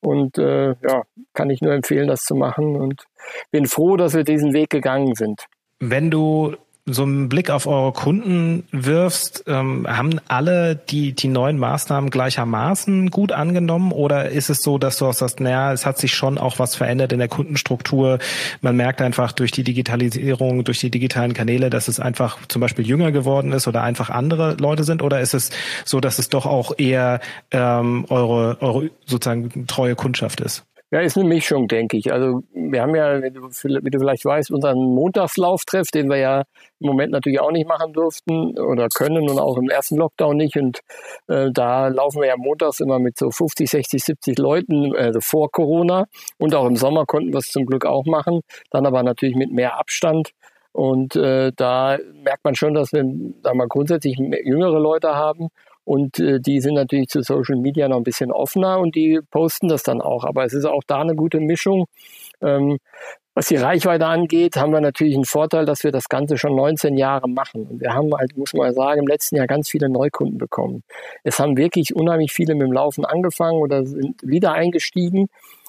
Und 0.00 0.38
äh, 0.38 0.68
ja, 0.68 1.02
kann 1.34 1.50
ich 1.50 1.60
nur 1.60 1.72
empfehlen, 1.72 2.08
das 2.08 2.20
zu 2.20 2.34
machen 2.34 2.76
und 2.76 3.04
bin 3.50 3.66
froh, 3.66 3.96
dass 3.96 4.14
wir 4.14 4.24
diesen 4.24 4.52
Weg 4.52 4.70
gegangen 4.70 5.14
sind. 5.14 5.46
Wenn 5.80 6.10
du 6.10 6.56
so 6.92 7.02
einen 7.02 7.28
Blick 7.28 7.50
auf 7.50 7.66
eure 7.66 7.92
Kunden 7.92 8.64
wirfst, 8.72 9.44
ähm, 9.46 9.86
haben 9.88 10.20
alle 10.28 10.76
die, 10.76 11.12
die 11.12 11.28
neuen 11.28 11.58
Maßnahmen 11.58 12.10
gleichermaßen 12.10 13.10
gut 13.10 13.32
angenommen 13.32 13.92
oder 13.92 14.30
ist 14.30 14.50
es 14.50 14.58
so, 14.58 14.78
dass 14.78 14.98
du 14.98 15.06
auch 15.06 15.12
sagst, 15.12 15.40
naja, 15.40 15.72
es 15.72 15.86
hat 15.86 15.98
sich 15.98 16.14
schon 16.14 16.38
auch 16.38 16.58
was 16.58 16.74
verändert 16.74 17.12
in 17.12 17.18
der 17.18 17.28
Kundenstruktur. 17.28 18.18
Man 18.60 18.76
merkt 18.76 19.00
einfach 19.00 19.32
durch 19.32 19.52
die 19.52 19.64
Digitalisierung, 19.64 20.64
durch 20.64 20.80
die 20.80 20.90
digitalen 20.90 21.34
Kanäle, 21.34 21.70
dass 21.70 21.88
es 21.88 22.00
einfach 22.00 22.38
zum 22.48 22.60
Beispiel 22.60 22.86
jünger 22.86 23.12
geworden 23.12 23.52
ist 23.52 23.68
oder 23.68 23.82
einfach 23.82 24.10
andere 24.10 24.54
Leute 24.54 24.84
sind 24.84 25.02
oder 25.02 25.20
ist 25.20 25.34
es 25.34 25.50
so, 25.84 26.00
dass 26.00 26.18
es 26.18 26.28
doch 26.28 26.46
auch 26.46 26.72
eher 26.78 27.20
ähm, 27.50 28.06
eure, 28.08 28.60
eure 28.60 28.90
sozusagen 29.06 29.66
treue 29.66 29.94
Kundschaft 29.94 30.40
ist? 30.40 30.64
Ja, 30.90 31.00
ist 31.00 31.18
eine 31.18 31.28
Mischung, 31.28 31.68
denke 31.68 31.98
ich. 31.98 32.10
Also 32.10 32.44
wir 32.54 32.80
haben 32.80 32.94
ja, 32.94 33.22
wie 33.22 33.30
du, 33.30 33.42
wie 33.42 33.90
du 33.90 33.98
vielleicht 33.98 34.24
weißt, 34.24 34.50
unseren 34.50 34.78
Montagslauftreff, 34.78 35.88
den 35.90 36.08
wir 36.08 36.16
ja 36.16 36.44
im 36.80 36.86
Moment 36.86 37.12
natürlich 37.12 37.40
auch 37.40 37.50
nicht 37.50 37.68
machen 37.68 37.92
durften 37.92 38.58
oder 38.58 38.88
können 38.88 39.28
und 39.28 39.38
auch 39.38 39.58
im 39.58 39.68
ersten 39.68 39.96
Lockdown 39.96 40.38
nicht. 40.38 40.56
Und 40.56 40.80
äh, 41.26 41.50
da 41.52 41.88
laufen 41.88 42.22
wir 42.22 42.28
ja 42.28 42.36
montags 42.38 42.80
immer 42.80 42.98
mit 42.98 43.18
so 43.18 43.30
50, 43.30 43.68
60, 43.68 44.02
70 44.02 44.38
Leuten, 44.38 44.96
also 44.96 45.20
vor 45.20 45.50
Corona. 45.50 46.06
Und 46.38 46.54
auch 46.54 46.66
im 46.66 46.76
Sommer 46.76 47.04
konnten 47.04 47.32
wir 47.34 47.38
es 47.40 47.48
zum 47.48 47.66
Glück 47.66 47.84
auch 47.84 48.06
machen. 48.06 48.40
Dann 48.70 48.86
aber 48.86 49.02
natürlich 49.02 49.36
mit 49.36 49.52
mehr 49.52 49.78
Abstand. 49.78 50.30
Und 50.72 51.16
äh, 51.16 51.52
da 51.54 51.98
merkt 52.24 52.44
man 52.44 52.54
schon, 52.54 52.72
dass 52.72 52.92
wir 52.94 53.04
da 53.42 53.52
mal 53.52 53.68
grundsätzlich 53.68 54.16
jüngere 54.16 54.78
Leute 54.78 55.14
haben 55.14 55.48
und 55.88 56.20
äh, 56.20 56.38
die 56.38 56.60
sind 56.60 56.74
natürlich 56.74 57.08
zu 57.08 57.22
Social 57.22 57.56
Media 57.56 57.88
noch 57.88 57.96
ein 57.96 58.02
bisschen 58.02 58.30
offener 58.30 58.78
und 58.78 58.94
die 58.94 59.20
posten 59.30 59.68
das 59.68 59.82
dann 59.82 60.02
auch. 60.02 60.24
Aber 60.24 60.44
es 60.44 60.52
ist 60.52 60.66
auch 60.66 60.82
da 60.86 61.00
eine 61.00 61.14
gute 61.14 61.40
Mischung. 61.40 61.86
Ähm, 62.42 62.76
was 63.34 63.46
die 63.46 63.56
Reichweite 63.56 64.04
angeht, 64.04 64.56
haben 64.56 64.74
wir 64.74 64.82
natürlich 64.82 65.14
einen 65.14 65.24
Vorteil, 65.24 65.64
dass 65.64 65.84
wir 65.84 65.90
das 65.90 66.10
Ganze 66.10 66.36
schon 66.36 66.54
19 66.54 66.98
Jahre 66.98 67.26
machen. 67.26 67.66
Und 67.66 67.80
wir 67.80 67.94
haben 67.94 68.12
halt, 68.14 68.36
muss 68.36 68.52
man 68.52 68.74
sagen, 68.74 69.00
im 69.00 69.06
letzten 69.06 69.36
Jahr 69.36 69.46
ganz 69.46 69.70
viele 69.70 69.88
Neukunden 69.88 70.36
bekommen. 70.36 70.82
Es 71.24 71.38
haben 71.38 71.56
wirklich 71.56 71.96
unheimlich 71.96 72.34
viele 72.34 72.54
mit 72.54 72.66
dem 72.66 72.72
Laufen 72.72 73.06
angefangen 73.06 73.58
oder 73.58 73.86
sind 73.86 74.20
wieder 74.22 74.52
eingestiegen. 74.52 75.28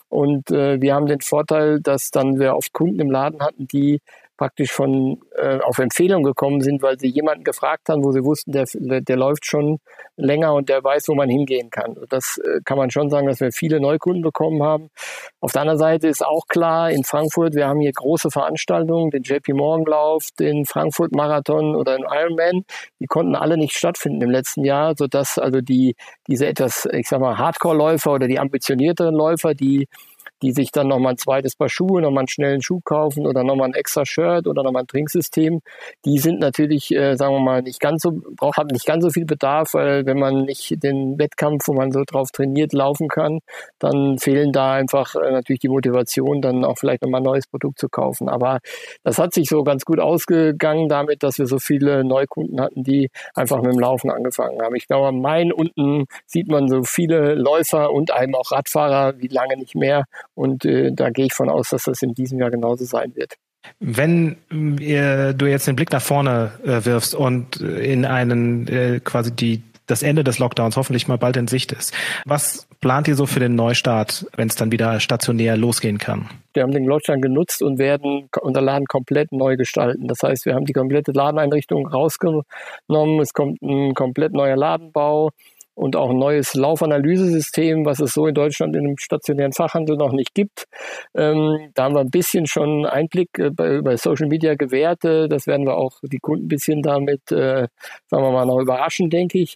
Und 0.10 0.52
äh, 0.52 0.82
wir 0.82 0.96
haben 0.96 1.06
den 1.06 1.22
Vorteil, 1.22 1.80
dass 1.80 2.12
dann 2.12 2.42
wir 2.42 2.58
oft 2.58 2.74
Kunden 2.74 3.00
im 3.00 3.10
Laden 3.10 3.42
hatten, 3.42 3.68
die 3.68 4.02
praktisch 4.40 4.72
von 4.72 5.20
äh, 5.36 5.60
auf 5.60 5.80
Empfehlung 5.80 6.24
gekommen 6.24 6.62
sind, 6.62 6.82
weil 6.82 6.98
sie 6.98 7.10
jemanden 7.10 7.44
gefragt 7.44 7.90
haben, 7.90 8.06
wo 8.06 8.14
sie 8.14 8.24
wussten, 8.24 8.54
der, 8.54 8.66
der, 9.02 9.18
läuft 9.18 9.46
schon 9.46 9.80
länger 10.16 10.54
und 10.54 10.70
der 10.70 10.82
weiß, 10.82 11.10
wo 11.10 11.16
man 11.16 11.28
hingehen 11.28 11.70
kann. 11.70 11.98
Das 12.08 12.38
äh, 12.38 12.62
kann 12.64 12.78
man 12.78 12.90
schon 12.90 13.10
sagen, 13.10 13.28
dass 13.28 13.42
wir 13.42 13.52
viele 13.52 13.82
Neukunden 13.82 14.22
bekommen 14.22 14.64
haben. 14.64 14.92
Auf 15.42 15.52
der 15.52 15.64
anderen 15.64 15.78
Seite 15.78 16.08
ist 16.08 16.26
auch 16.26 16.48
klar, 16.48 16.90
in 16.90 17.04
Frankfurt, 17.04 17.54
wir 17.54 17.68
haben 17.68 17.82
hier 17.82 17.92
große 17.92 18.32
Veranstaltungen, 18.32 19.12
den 19.12 19.24
JP 19.24 19.52
Morgan 19.56 19.84
Lauf, 19.86 20.30
den 20.40 20.64
Frankfurt 20.64 21.14
Marathon 21.14 21.76
oder 21.76 21.98
den 21.98 22.06
Ironman. 22.10 22.64
Die 23.02 23.08
konnten 23.08 23.36
alle 23.36 23.58
nicht 23.58 23.74
stattfinden 23.74 24.22
im 24.22 24.30
letzten 24.30 24.64
Jahr, 24.64 24.94
sodass 24.98 25.38
also 25.38 25.60
die, 25.60 25.98
diese 26.28 26.48
etwas, 26.48 26.88
ich 26.94 27.10
sag 27.10 27.20
mal, 27.20 27.38
Hardcore-Läufer 27.38 28.14
oder 28.14 28.28
die 28.30 28.40
ambitionierteren 28.40 29.16
Läufer, 29.16 29.54
die 29.54 29.90
die 30.42 30.52
sich 30.52 30.72
dann 30.72 30.88
nochmal 30.88 31.14
ein 31.14 31.18
zweites 31.18 31.56
Paar 31.56 31.70
Schuhe, 31.70 32.02
nochmal 32.02 32.22
einen 32.22 32.28
schnellen 32.28 32.62
Schuh 32.62 32.82
kaufen 32.84 33.26
oder 33.28 33.44
nochmal 33.44 33.70
ein 33.70 33.74
extra 33.74 34.06
Shirt 34.06 34.48
oder 34.48 34.64
nochmal 34.64 34.84
ein 34.84 34.88
Trinksystem, 34.88 35.62
die 36.06 36.18
sind 36.20 36.40
natürlich, 36.40 36.94
äh, 36.96 37.16
sagen 37.16 37.34
wir 37.34 37.40
mal, 37.40 37.62
nicht 37.62 37.80
ganz 37.80 38.02
so, 38.02 38.12
braucht, 38.36 38.58
haben 38.58 38.68
nicht 38.68 38.86
ganz 38.86 39.04
so 39.04 39.10
viel 39.10 39.26
Bedarf, 39.26 39.74
weil 39.74 40.06
wenn 40.06 40.20
man 40.20 40.46
nicht 40.46 40.82
den 40.84 41.18
Wettkampf, 41.20 41.68
wo 41.68 41.74
man 41.74 41.92
so 41.92 42.04
drauf 42.06 42.32
trainiert, 42.32 42.74
laufen 42.74 43.08
kann, 43.08 43.40
dann 43.80 44.18
fehlen 44.18 44.52
da 44.52 44.74
einfach 44.74 45.16
äh, 45.16 45.32
natürlich 45.32 45.60
die 45.60 45.70
Motivation, 45.70 46.42
dann 46.42 46.64
auch 46.66 46.78
vielleicht 46.78 47.02
nochmal 47.02 47.22
ein 47.22 47.26
neues 47.26 47.48
Produkt 47.48 47.80
zu 47.80 47.90
kaufen. 47.90 48.30
Aber 48.30 48.60
das 49.04 49.18
hat 49.18 49.34
sich 49.34 49.50
so 49.50 49.64
ganz 49.64 49.86
gut 49.86 50.00
ausgegangen 50.00 50.90
damit, 50.90 51.24
dass 51.24 51.38
wir 51.38 51.48
so 51.48 51.60
viele 51.60 52.04
Neukunden 52.04 52.62
hatten, 52.62 52.84
die 52.84 53.10
einfach 53.34 53.62
mit 53.62 53.74
dem 53.74 53.80
Laufen 53.80 54.12
angefangen 54.12 54.62
haben. 54.62 54.76
Ich 54.76 54.88
glaube, 54.88 55.08
am 55.08 55.22
Main 55.22 55.52
unten 55.52 56.06
sieht 56.26 56.48
man 56.48 56.68
so 56.68 56.84
viele 56.84 57.36
Läufer 57.36 57.92
und 57.92 58.12
einem 58.12 58.36
auch 58.36 58.52
Radfahrer 58.52 59.14
wie 59.18 59.28
lange 59.28 59.58
nicht 59.58 59.76
mehr. 59.76 60.06
Und 60.40 60.64
äh, 60.64 60.92
da 60.94 61.10
gehe 61.10 61.26
ich 61.26 61.34
von 61.34 61.50
aus, 61.50 61.70
dass 61.70 61.84
das 61.84 62.02
in 62.02 62.14
diesem 62.14 62.40
Jahr 62.40 62.50
genauso 62.50 62.86
sein 62.86 63.14
wird. 63.14 63.34
Wenn 63.82 64.38
äh, 64.80 65.34
du 65.34 65.48
jetzt 65.48 65.68
den 65.68 65.76
Blick 65.76 65.92
nach 65.92 66.02
vorne 66.02 66.54
äh, 66.64 66.86
wirfst 66.86 67.14
und 67.14 67.58
in 67.58 68.06
einen 68.06 68.66
äh, 68.70 69.02
quasi 69.04 69.36
die 69.36 69.64
das 69.86 70.04
Ende 70.04 70.24
des 70.24 70.38
Lockdowns 70.38 70.78
hoffentlich 70.78 71.08
mal 71.08 71.18
bald 71.18 71.36
in 71.36 71.48
Sicht 71.48 71.72
ist. 71.72 71.96
Was 72.24 72.68
plant 72.80 73.08
ihr 73.08 73.16
so 73.16 73.26
für 73.26 73.40
den 73.40 73.56
Neustart, 73.56 74.28
wenn 74.36 74.48
es 74.48 74.56
dann 74.56 74.72
wieder 74.72 75.00
stationär 75.00 75.58
losgehen 75.58 75.98
kann? 75.98 76.30
Wir 76.54 76.62
haben 76.62 76.72
den 76.72 76.86
Lockdown 76.86 77.22
genutzt 77.22 77.64
und 77.64 77.80
werden 77.80 78.30
unser 78.40 78.62
Laden 78.62 78.86
komplett 78.86 79.32
neu 79.32 79.58
gestalten. 79.58 80.08
Das 80.08 80.22
heißt, 80.22 80.46
wir 80.46 80.54
haben 80.54 80.66
die 80.66 80.74
komplette 80.74 81.12
Ladeneinrichtung 81.12 81.88
rausgenommen. 81.88 83.20
Es 83.20 83.34
kommt 83.34 83.64
ein 83.64 83.96
komplett 83.96 84.34
neuer 84.34 84.56
Ladenbau 84.56 85.32
und 85.80 85.96
auch 85.96 86.10
ein 86.10 86.20
neues 86.20 86.56
Laufanalysesystem, 86.56 87.86
was 87.86 88.02
es 88.02 88.14
so 88.14 88.28
in 88.28 88.36
Deutschland 88.36 88.76
in 88.76 88.86
einem 88.86 88.98
stationären 88.98 89.54
Fachhandel 89.54 89.96
noch 89.96 90.12
nicht 90.12 90.34
gibt. 90.34 90.66
Ähm, 91.16 91.72
da 91.74 91.84
haben 91.84 91.96
wir 91.96 92.02
ein 92.02 92.10
bisschen 92.10 92.48
schon 92.48 92.86
Einblick 92.86 93.30
äh, 93.40 93.50
bei, 93.50 93.96
Social 93.96 94.28
Media 94.28 94.56
gewährt. 94.56 95.06
Äh, 95.06 95.30
das 95.30 95.48
werden 95.48 95.66
wir 95.66 95.78
auch 95.78 96.00
die 96.04 96.20
Kunden 96.20 96.46
ein 96.46 96.48
bisschen 96.50 96.82
damit, 96.82 97.32
äh, 97.32 97.68
sagen 98.08 98.24
wir 98.24 98.32
mal, 98.32 98.46
noch 98.46 98.60
überraschen, 98.60 99.10
denke 99.10 99.40
ich. 99.40 99.56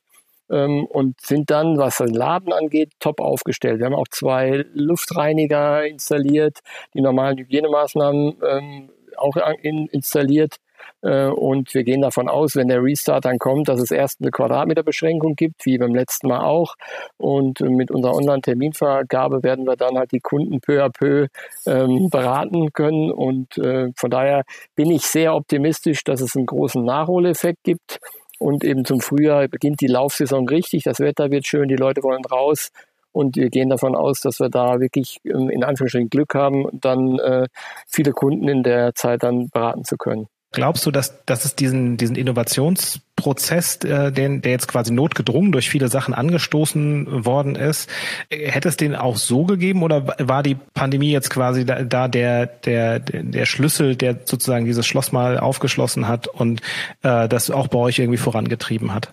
Ähm, 0.49 0.85
und 0.85 1.19
sind 1.19 1.51
dann, 1.51 1.77
was 1.77 1.97
den 1.97 2.13
Laden 2.13 2.53
angeht, 2.53 2.93
top 2.99 3.19
aufgestellt. 3.19 3.79
Wir 3.79 3.87
haben 3.87 3.95
auch 3.95 4.07
zwei 4.09 4.63
Luftreiniger 4.73 5.85
installiert, 5.85 6.59
die 6.93 7.01
normalen 7.01 7.37
Hygienemaßnahmen 7.37 8.37
ähm, 8.49 8.89
auch 9.17 9.35
in, 9.61 9.87
installiert 9.87 10.55
und 11.01 11.73
wir 11.73 11.83
gehen 11.83 12.01
davon 12.01 12.29
aus, 12.29 12.55
wenn 12.55 12.69
der 12.69 12.81
Restart 12.81 13.25
dann 13.25 13.37
kommt, 13.37 13.67
dass 13.67 13.81
es 13.81 13.91
erst 13.91 14.21
eine 14.21 14.31
Quadratmeterbeschränkung 14.31 15.35
gibt, 15.35 15.65
wie 15.65 15.77
beim 15.77 15.93
letzten 15.93 16.29
Mal 16.29 16.45
auch. 16.45 16.75
Und 17.17 17.59
mit 17.59 17.91
unserer 17.91 18.15
Online-Terminvergabe 18.15 19.43
werden 19.43 19.65
wir 19.65 19.75
dann 19.75 19.97
halt 19.97 20.13
die 20.13 20.21
Kunden 20.21 20.61
peu 20.61 20.81
à 20.81 20.89
peu 20.89 21.27
ähm, 21.65 22.07
beraten 22.09 22.71
können. 22.71 23.11
Und 23.11 23.57
äh, 23.57 23.89
von 23.97 24.09
daher 24.09 24.43
bin 24.75 24.91
ich 24.91 25.03
sehr 25.03 25.35
optimistisch, 25.35 26.03
dass 26.03 26.21
es 26.21 26.35
einen 26.35 26.45
großen 26.45 26.83
Nachholeffekt 26.83 27.63
gibt. 27.63 27.99
Und 28.39 28.63
eben 28.63 28.83
zum 28.83 28.99
Frühjahr 28.99 29.47
beginnt 29.47 29.81
die 29.81 29.87
Laufsaison 29.87 30.47
richtig. 30.47 30.83
Das 30.83 30.99
Wetter 30.99 31.31
wird 31.31 31.47
schön, 31.47 31.67
die 31.67 31.75
Leute 31.75 32.03
wollen 32.03 32.25
raus. 32.25 32.71
Und 33.13 33.35
wir 33.35 33.49
gehen 33.49 33.69
davon 33.69 33.95
aus, 33.95 34.21
dass 34.21 34.39
wir 34.39 34.49
da 34.49 34.79
wirklich 34.79 35.19
ähm, 35.23 35.49
in 35.49 35.63
Anführungsstrichen 35.63 36.09
Glück 36.09 36.33
haben, 36.33 36.67
dann 36.73 37.19
äh, 37.19 37.47
viele 37.87 38.11
Kunden 38.11 38.47
in 38.47 38.63
der 38.63 38.95
Zeit 38.95 39.23
dann 39.23 39.49
beraten 39.49 39.83
zu 39.83 39.97
können. 39.97 40.27
Glaubst 40.53 40.85
du, 40.85 40.91
dass, 40.91 41.25
dass 41.25 41.45
es 41.45 41.55
diesen, 41.55 41.97
diesen 41.97 42.15
Innovationsprozess, 42.15 43.77
äh, 43.77 44.11
den, 44.11 44.41
der 44.43 44.51
jetzt 44.51 44.67
quasi 44.67 44.93
notgedrungen 44.93 45.51
durch 45.51 45.67
viele 45.67 45.87
Sachen 45.87 46.13
angestoßen 46.13 47.25
worden 47.25 47.55
ist, 47.55 47.89
hätte 48.29 48.69
es 48.69 48.77
den 48.77 48.95
auch 48.95 49.17
so 49.17 49.45
gegeben 49.45 49.81
oder 49.81 50.15
war 50.19 50.43
die 50.43 50.55
Pandemie 50.55 51.11
jetzt 51.11 51.31
quasi 51.31 51.65
da, 51.65 51.81
da 51.81 52.07
der, 52.07 52.45
der, 52.45 52.99
der 52.99 53.45
Schlüssel, 53.45 53.95
der 53.95 54.19
sozusagen 54.25 54.65
dieses 54.65 54.85
Schloss 54.85 55.11
mal 55.11 55.39
aufgeschlossen 55.39 56.07
hat 56.07 56.27
und 56.27 56.61
äh, 57.01 57.27
das 57.27 57.49
auch 57.49 57.67
bei 57.67 57.79
euch 57.79 57.97
irgendwie 57.97 58.17
vorangetrieben 58.17 58.93
hat? 58.93 59.11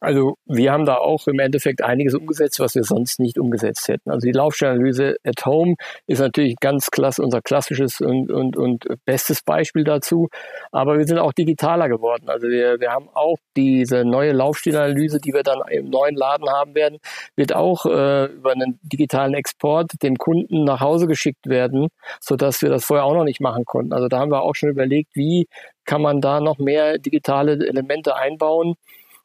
Also 0.00 0.36
wir 0.46 0.72
haben 0.72 0.84
da 0.84 0.96
auch 0.96 1.26
im 1.26 1.38
Endeffekt 1.38 1.82
einiges 1.82 2.14
umgesetzt, 2.14 2.60
was 2.60 2.74
wir 2.74 2.84
sonst 2.84 3.20
nicht 3.20 3.38
umgesetzt 3.38 3.88
hätten. 3.88 4.10
Also 4.10 4.26
die 4.26 4.32
Laufstellanalyse 4.32 5.16
at 5.24 5.44
Home 5.44 5.74
ist 6.06 6.20
natürlich 6.20 6.56
ganz 6.60 6.90
klasse, 6.90 7.22
unser 7.22 7.42
klassisches 7.42 8.00
und, 8.00 8.30
und, 8.30 8.56
und 8.56 8.86
bestes 9.04 9.42
Beispiel 9.42 9.84
dazu. 9.84 10.28
Aber 10.72 10.98
wir 10.98 11.06
sind 11.06 11.18
auch 11.18 11.32
digitaler 11.32 11.88
geworden. 11.88 12.28
Also 12.28 12.48
wir, 12.48 12.80
wir 12.80 12.90
haben 12.90 13.08
auch 13.14 13.36
diese 13.56 14.04
neue 14.04 14.32
Laufstellanalyse, 14.32 15.18
die 15.18 15.32
wir 15.32 15.42
dann 15.42 15.60
im 15.70 15.90
neuen 15.90 16.16
Laden 16.16 16.48
haben 16.48 16.74
werden, 16.74 16.98
wird 17.36 17.54
auch 17.54 17.86
äh, 17.86 18.26
über 18.26 18.52
einen 18.52 18.78
digitalen 18.82 19.34
Export 19.34 19.92
dem 20.02 20.16
Kunden 20.16 20.64
nach 20.64 20.80
Hause 20.80 21.06
geschickt 21.06 21.48
werden, 21.48 21.88
sodass 22.20 22.62
wir 22.62 22.70
das 22.70 22.84
vorher 22.84 23.04
auch 23.04 23.14
noch 23.14 23.24
nicht 23.24 23.40
machen 23.40 23.64
konnten. 23.64 23.92
Also 23.92 24.08
da 24.08 24.18
haben 24.18 24.30
wir 24.30 24.42
auch 24.42 24.54
schon 24.54 24.70
überlegt, 24.70 25.14
wie 25.14 25.48
kann 25.84 26.02
man 26.02 26.20
da 26.20 26.40
noch 26.40 26.58
mehr 26.58 26.98
digitale 26.98 27.52
Elemente 27.66 28.14
einbauen 28.14 28.76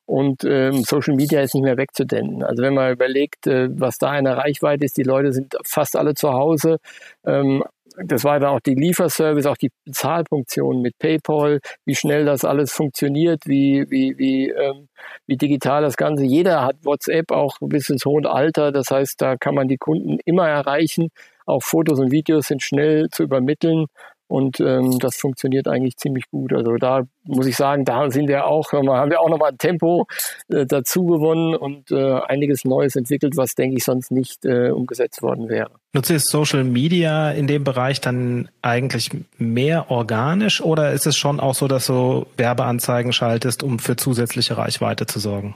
und 0.06 0.44
ähm, 0.44 0.84
Social 0.84 1.16
Media 1.16 1.42
ist 1.42 1.54
nicht 1.56 1.64
mehr 1.64 1.78
wegzudenken. 1.78 2.44
Also 2.44 2.62
wenn 2.64 2.74
man 2.74 2.92
überlegt, 2.92 3.48
äh, 3.48 3.70
was 3.72 3.98
da 3.98 4.12
eine 4.12 4.38
Reichweite 4.38 4.86
ist, 4.86 4.98
die 4.98 5.04
Leute 5.04 5.32
sind 5.34 5.56
fast 5.66 5.96
alle 5.96 6.14
zu 6.14 6.34
Hause. 6.34 6.78
Ähm, 7.26 7.64
das 7.98 8.24
war 8.24 8.40
dann 8.40 8.50
auch 8.50 8.60
die 8.60 8.74
Lieferservice, 8.74 9.46
auch 9.46 9.58
die 9.58 9.72
Bezahlfunktion 9.86 10.82
mit 10.82 10.98
PayPal, 10.98 11.60
wie 11.86 11.96
schnell 11.96 12.26
das 12.26 12.44
alles 12.44 12.72
funktioniert, 12.72 13.44
wie, 13.46 13.86
wie, 13.90 14.18
wie, 14.18 14.50
ähm, 14.50 14.88
wie 15.28 15.38
digital 15.38 15.84
das 15.84 15.96
Ganze. 15.96 16.24
Jeder 16.24 16.64
hat 16.64 16.78
WhatsApp 16.84 17.32
auch 17.32 17.58
bis 17.62 17.90
ins 17.90 18.06
hohe 18.06 18.30
Alter. 18.30 18.72
Das 18.72 18.90
heißt, 18.90 19.22
da 19.22 19.36
kann 19.38 19.56
man 19.56 19.68
die 19.68 19.78
Kunden 19.78 20.18
immer 20.26 20.48
erreichen. 20.48 21.10
Auch 21.46 21.62
Fotos 21.62 22.00
und 22.00 22.12
Videos 22.12 22.48
sind 22.48 22.64
schnell 22.64 23.10
zu 23.12 23.24
übermitteln. 23.24 23.86
Und 24.34 24.60
ähm, 24.62 24.98
das 24.98 25.18
funktioniert 25.18 25.68
eigentlich 25.68 25.96
ziemlich 25.98 26.28
gut. 26.32 26.54
Also 26.54 26.78
da 26.78 27.04
muss 27.24 27.46
ich 27.46 27.56
sagen, 27.56 27.86
da 27.86 28.10
sind 28.10 28.28
wir 28.28 28.48
auch, 28.48 28.72
haben 28.72 29.12
wir 29.12 29.22
auch 29.22 29.30
nochmal 29.30 29.52
ein 29.52 29.60
Tempo 29.60 30.08
äh, 30.48 30.66
dazu 30.66 31.06
gewonnen 31.06 31.54
und 31.56 31.92
äh, 31.92 32.20
einiges 32.20 32.66
Neues 32.66 32.96
entwickelt, 32.96 33.38
was, 33.38 33.54
denke 33.54 33.78
ich, 33.78 33.84
sonst 33.84 34.10
nicht 34.10 34.44
äh, 34.44 34.72
umgesetzt 34.72 35.22
worden 35.22 35.50
wäre. 35.50 35.70
Nutzt 35.94 36.10
ihr 36.10 36.20
Social 36.20 36.64
Media 36.64 37.30
in 37.30 37.46
dem 37.46 37.64
Bereich 37.64 38.02
dann 38.02 38.50
eigentlich 38.64 39.12
mehr 39.38 39.92
organisch 39.92 40.62
oder 40.62 40.94
ist 40.94 41.06
es 41.06 41.16
schon 41.16 41.40
auch 41.40 41.54
so, 41.54 41.68
dass 41.68 41.86
du 41.86 42.26
Werbeanzeigen 42.36 43.14
schaltest, 43.14 43.62
um 43.62 43.78
für 43.78 43.98
zusätzliche 43.98 44.58
Reichweite 44.58 45.06
zu 45.06 45.20
sorgen? 45.20 45.54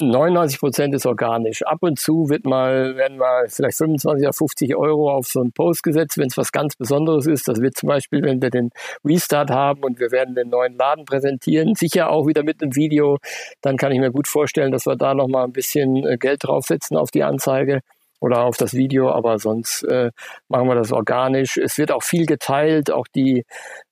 99 0.00 0.60
Prozent 0.60 0.94
ist 0.94 1.06
organisch. 1.06 1.62
Ab 1.62 1.78
und 1.80 1.98
zu 1.98 2.28
wird 2.28 2.44
mal, 2.44 2.96
werden 2.96 3.18
mal 3.18 3.48
vielleicht 3.48 3.78
25 3.78 4.26
oder 4.26 4.32
50 4.32 4.76
Euro 4.76 5.10
auf 5.10 5.26
so 5.26 5.40
einen 5.40 5.52
Post 5.52 5.82
gesetzt, 5.82 6.18
wenn 6.18 6.28
es 6.28 6.36
was 6.36 6.52
ganz 6.52 6.76
Besonderes 6.76 7.26
ist. 7.26 7.48
Das 7.48 7.60
wird 7.60 7.76
zum 7.76 7.88
Beispiel, 7.88 8.22
wenn 8.22 8.40
wir 8.40 8.50
den 8.50 8.70
Restart 9.04 9.50
haben 9.50 9.82
und 9.82 9.98
wir 9.98 10.12
werden 10.12 10.34
den 10.34 10.50
neuen 10.50 10.76
Laden 10.76 11.04
präsentieren, 11.04 11.74
sicher 11.74 12.10
auch 12.10 12.26
wieder 12.26 12.44
mit 12.44 12.62
einem 12.62 12.76
Video, 12.76 13.18
dann 13.60 13.76
kann 13.76 13.90
ich 13.90 13.98
mir 13.98 14.12
gut 14.12 14.28
vorstellen, 14.28 14.70
dass 14.70 14.86
wir 14.86 14.96
da 14.96 15.14
nochmal 15.14 15.44
ein 15.44 15.52
bisschen 15.52 16.06
äh, 16.06 16.16
Geld 16.16 16.44
draufsetzen 16.44 16.96
auf 16.96 17.10
die 17.10 17.24
Anzeige 17.24 17.80
oder 18.20 18.44
auf 18.44 18.56
das 18.56 18.74
Video, 18.74 19.10
aber 19.10 19.38
sonst 19.38 19.82
äh, 19.84 20.10
machen 20.48 20.68
wir 20.68 20.74
das 20.74 20.92
organisch. 20.92 21.56
Es 21.56 21.78
wird 21.78 21.92
auch 21.92 22.02
viel 22.02 22.26
geteilt, 22.26 22.90
auch 22.90 23.06
die 23.08 23.44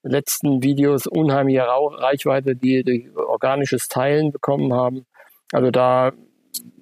letzten 0.03 0.63
Videos 0.63 1.07
unheimliche 1.07 1.65
Reichweite, 1.67 2.55
die 2.55 2.83
durch 2.83 3.07
organisches 3.15 3.87
Teilen 3.87 4.31
bekommen 4.31 4.73
haben. 4.73 5.05
Also 5.51 5.71
da 5.71 6.11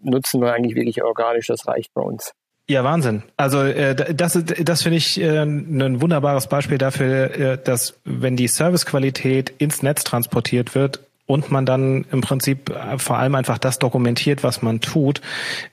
nutzen 0.01 0.41
wir 0.41 0.53
eigentlich 0.53 0.75
wirklich 0.75 1.03
organisch, 1.03 1.47
das 1.47 1.67
reicht 1.67 1.93
bei 1.93 2.01
uns. 2.01 2.33
Ja, 2.67 2.83
Wahnsinn. 2.83 3.23
Also 3.37 3.61
äh, 3.61 3.95
das, 3.95 4.43
das 4.43 4.81
finde 4.81 4.97
ich 4.97 5.21
äh, 5.21 5.43
ein 5.43 6.01
wunderbares 6.01 6.47
Beispiel 6.47 6.79
dafür, 6.79 7.31
äh, 7.35 7.57
dass 7.63 7.99
wenn 8.05 8.35
die 8.35 8.47
Servicequalität 8.47 9.53
ins 9.59 9.83
Netz 9.83 10.03
transportiert 10.03 10.73
wird, 10.73 10.99
und 11.27 11.51
man 11.51 11.65
dann 11.65 12.05
im 12.11 12.21
Prinzip 12.21 12.69
äh, 12.69 12.97
vor 12.99 13.17
allem 13.17 13.35
einfach 13.35 13.57
das 13.57 13.79
dokumentiert, 13.79 14.43
was 14.43 14.61
man 14.61 14.79
tut, 14.79 15.21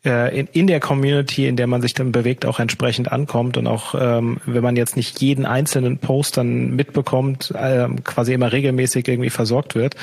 äh, 0.05 0.41
in, 0.41 0.67
der 0.67 0.81
Community, 0.81 1.47
in 1.47 1.57
der 1.57 1.67
man 1.67 1.83
sich 1.83 1.95
dann 1.95 2.12
bewegt, 2.12 2.47
auch 2.47 2.59
entsprechend 2.59 3.12
ankommt 3.12 3.57
und 3.57 3.67
auch 3.67 3.95
ähm, 3.99 4.38
wenn 4.47 4.62
man 4.62 4.77
jetzt 4.77 4.97
nicht 4.97 5.21
jeden 5.21 5.45
einzelnen 5.45 5.99
Post 5.99 6.38
dann 6.38 6.75
mitbekommt, 6.75 7.51
äh, 7.51 7.88
quasi 8.05 8.33
immer 8.33 8.53
regelmäßig 8.53 9.07
irgendwie 9.09 9.31
versorgt 9.31 9.75
wird. 9.75 9.95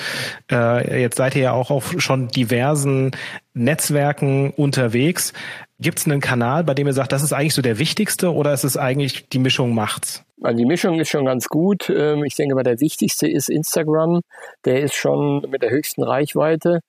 Äh, 0.51 1.01
jetzt 1.01 1.17
seid 1.17 1.35
ihr 1.35 1.41
ja 1.41 1.51
auch 1.53 1.71
auf 1.71 1.95
schon 1.97 2.27
diversen 2.27 3.11
Netzwerken 3.53 4.51
unterwegs. 4.51 5.33
Gibt 5.79 5.99
es 5.99 6.05
einen 6.05 6.21
Kanal, 6.21 6.63
bei 6.63 6.73
dem 6.73 6.87
ihr 6.87 6.93
sagt, 6.93 7.11
das 7.11 7.23
ist 7.23 7.33
eigentlich 7.33 7.53
so 7.53 7.61
der 7.61 7.79
wichtigste 7.79 8.33
oder 8.33 8.53
ist 8.53 8.63
es 8.63 8.77
eigentlich 8.77 9.29
die 9.29 9.39
Mischung 9.39 9.73
macht's? 9.73 10.23
Also 10.41 10.57
die 10.57 10.65
Mischung 10.65 10.99
ist 10.99 11.09
schon 11.09 11.25
ganz 11.25 11.47
gut. 11.47 11.89
Ähm, 11.89 12.23
ich 12.23 12.35
denke 12.35 12.55
mal, 12.55 12.63
der 12.63 12.79
wichtigste 12.79 13.29
ist 13.29 13.49
Instagram. 13.49 14.21
Der 14.65 14.81
ist 14.81 14.95
schon 14.95 15.45
mit 15.49 15.61
der 15.61 15.69
höchsten 15.69 16.03
Reichweite, 16.03 16.79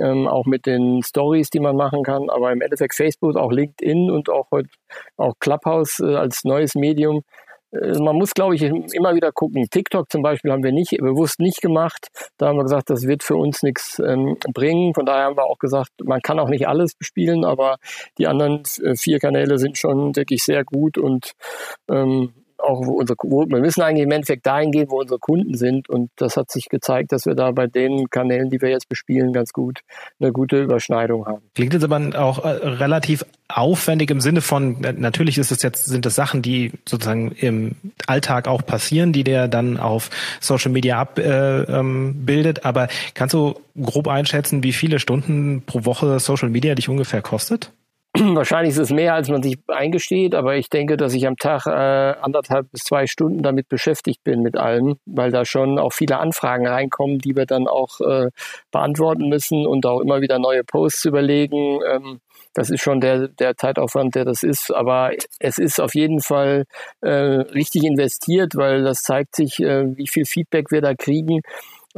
ähm, 0.00 0.26
auch 0.26 0.46
mit 0.46 0.66
den 0.66 1.02
Stories, 1.02 1.50
die 1.50 1.60
man 1.60 1.76
machen 1.76 2.02
kann. 2.02 2.30
Aber 2.30 2.50
im 2.52 2.60
Endeffekt 2.60 2.94
Facebook, 2.94 3.36
auch 3.36 3.52
LinkedIn 3.52 4.10
und 4.10 4.28
auch 4.30 4.50
heute 4.50 4.70
auch 5.16 5.34
Clubhouse 5.38 6.00
äh, 6.00 6.14
als 6.14 6.44
neues 6.44 6.74
Medium 6.74 7.22
man 7.72 8.16
muss, 8.16 8.32
glaube 8.32 8.54
ich, 8.54 8.62
immer 8.62 9.14
wieder 9.14 9.32
gucken. 9.32 9.66
TikTok 9.70 10.10
zum 10.10 10.22
Beispiel 10.22 10.52
haben 10.52 10.62
wir 10.62 10.72
nicht 10.72 10.96
bewusst 10.98 11.40
nicht 11.40 11.60
gemacht. 11.60 12.08
Da 12.38 12.48
haben 12.48 12.56
wir 12.56 12.62
gesagt, 12.62 12.90
das 12.90 13.06
wird 13.06 13.22
für 13.22 13.36
uns 13.36 13.62
nichts 13.62 13.98
ähm, 13.98 14.36
bringen. 14.54 14.94
Von 14.94 15.04
daher 15.04 15.24
haben 15.24 15.36
wir 15.36 15.44
auch 15.44 15.58
gesagt, 15.58 15.90
man 16.02 16.20
kann 16.22 16.38
auch 16.38 16.48
nicht 16.48 16.66
alles 16.66 16.94
bespielen, 16.94 17.44
aber 17.44 17.76
die 18.16 18.26
anderen 18.26 18.62
äh, 18.82 18.96
vier 18.96 19.18
Kanäle 19.18 19.58
sind 19.58 19.76
schon, 19.76 20.12
denke 20.12 20.34
ich, 20.34 20.44
sehr 20.44 20.64
gut 20.64 20.96
und 20.98 21.32
ähm, 21.90 22.32
auch 22.58 22.80
unsere, 22.80 23.16
wo, 23.22 23.46
wir 23.46 23.60
müssen 23.60 23.82
eigentlich 23.82 24.04
im 24.04 24.10
Endeffekt 24.10 24.46
dahin 24.46 24.72
gehen, 24.72 24.90
wo 24.90 25.00
unsere 25.00 25.18
Kunden 25.18 25.56
sind. 25.56 25.88
Und 25.88 26.10
das 26.16 26.36
hat 26.36 26.50
sich 26.50 26.68
gezeigt, 26.68 27.12
dass 27.12 27.26
wir 27.26 27.34
da 27.34 27.50
bei 27.52 27.66
den 27.66 28.10
Kanälen, 28.10 28.50
die 28.50 28.60
wir 28.60 28.68
jetzt 28.68 28.88
bespielen, 28.88 29.32
ganz 29.32 29.52
gut 29.52 29.80
eine 30.20 30.32
gute 30.32 30.62
Überschneidung 30.62 31.26
haben. 31.26 31.42
Klingt 31.54 31.72
jetzt 31.72 31.84
aber 31.84 32.00
auch 32.18 32.44
äh, 32.44 32.48
relativ 32.48 33.24
aufwendig 33.48 34.10
im 34.10 34.20
Sinne 34.20 34.40
von, 34.40 34.80
natürlich 34.80 35.38
ist 35.38 35.50
es 35.50 35.62
jetzt, 35.62 35.86
sind 35.86 36.04
es 36.04 36.14
Sachen, 36.14 36.42
die 36.42 36.72
sozusagen 36.86 37.32
im 37.32 37.76
Alltag 38.06 38.46
auch 38.46 38.64
passieren, 38.64 39.12
die 39.12 39.24
der 39.24 39.48
dann 39.48 39.78
auf 39.78 40.10
Social 40.40 40.70
Media 40.70 40.98
abbildet. 40.98 42.58
Äh, 42.58 42.60
ähm, 42.60 42.64
aber 42.64 42.88
kannst 43.14 43.34
du 43.34 43.54
grob 43.80 44.08
einschätzen, 44.08 44.62
wie 44.62 44.72
viele 44.72 44.98
Stunden 44.98 45.62
pro 45.64 45.84
Woche 45.84 46.20
Social 46.20 46.50
Media 46.50 46.74
dich 46.74 46.88
ungefähr 46.88 47.22
kostet? 47.22 47.72
Wahrscheinlich 48.34 48.72
ist 48.72 48.78
es 48.78 48.90
mehr, 48.90 49.14
als 49.14 49.28
man 49.28 49.42
sich 49.42 49.58
eingesteht, 49.68 50.34
aber 50.34 50.56
ich 50.56 50.68
denke, 50.70 50.96
dass 50.96 51.14
ich 51.14 51.26
am 51.26 51.36
Tag 51.36 51.66
äh, 51.66 52.18
anderthalb 52.20 52.70
bis 52.72 52.84
zwei 52.84 53.06
Stunden 53.06 53.42
damit 53.42 53.68
beschäftigt 53.68 54.24
bin 54.24 54.42
mit 54.42 54.56
allem, 54.56 54.96
weil 55.06 55.30
da 55.30 55.44
schon 55.44 55.78
auch 55.78 55.92
viele 55.92 56.18
Anfragen 56.18 56.66
reinkommen, 56.66 57.18
die 57.18 57.36
wir 57.36 57.46
dann 57.46 57.68
auch 57.68 58.00
äh, 58.00 58.30
beantworten 58.72 59.28
müssen 59.28 59.66
und 59.66 59.86
auch 59.86 60.00
immer 60.00 60.20
wieder 60.20 60.38
neue 60.38 60.64
Posts 60.64 61.04
überlegen. 61.04 61.80
Ähm, 61.88 62.20
das 62.54 62.70
ist 62.70 62.82
schon 62.82 63.00
der, 63.00 63.28
der 63.28 63.56
Zeitaufwand, 63.56 64.14
der 64.14 64.24
das 64.24 64.42
ist. 64.42 64.74
Aber 64.74 65.12
es 65.38 65.58
ist 65.58 65.80
auf 65.80 65.94
jeden 65.94 66.20
Fall 66.20 66.64
äh, 67.00 67.10
richtig 67.10 67.84
investiert, 67.84 68.56
weil 68.56 68.82
das 68.82 69.02
zeigt 69.02 69.36
sich, 69.36 69.60
äh, 69.60 69.96
wie 69.96 70.08
viel 70.08 70.24
Feedback 70.24 70.70
wir 70.70 70.80
da 70.80 70.94
kriegen. 70.94 71.40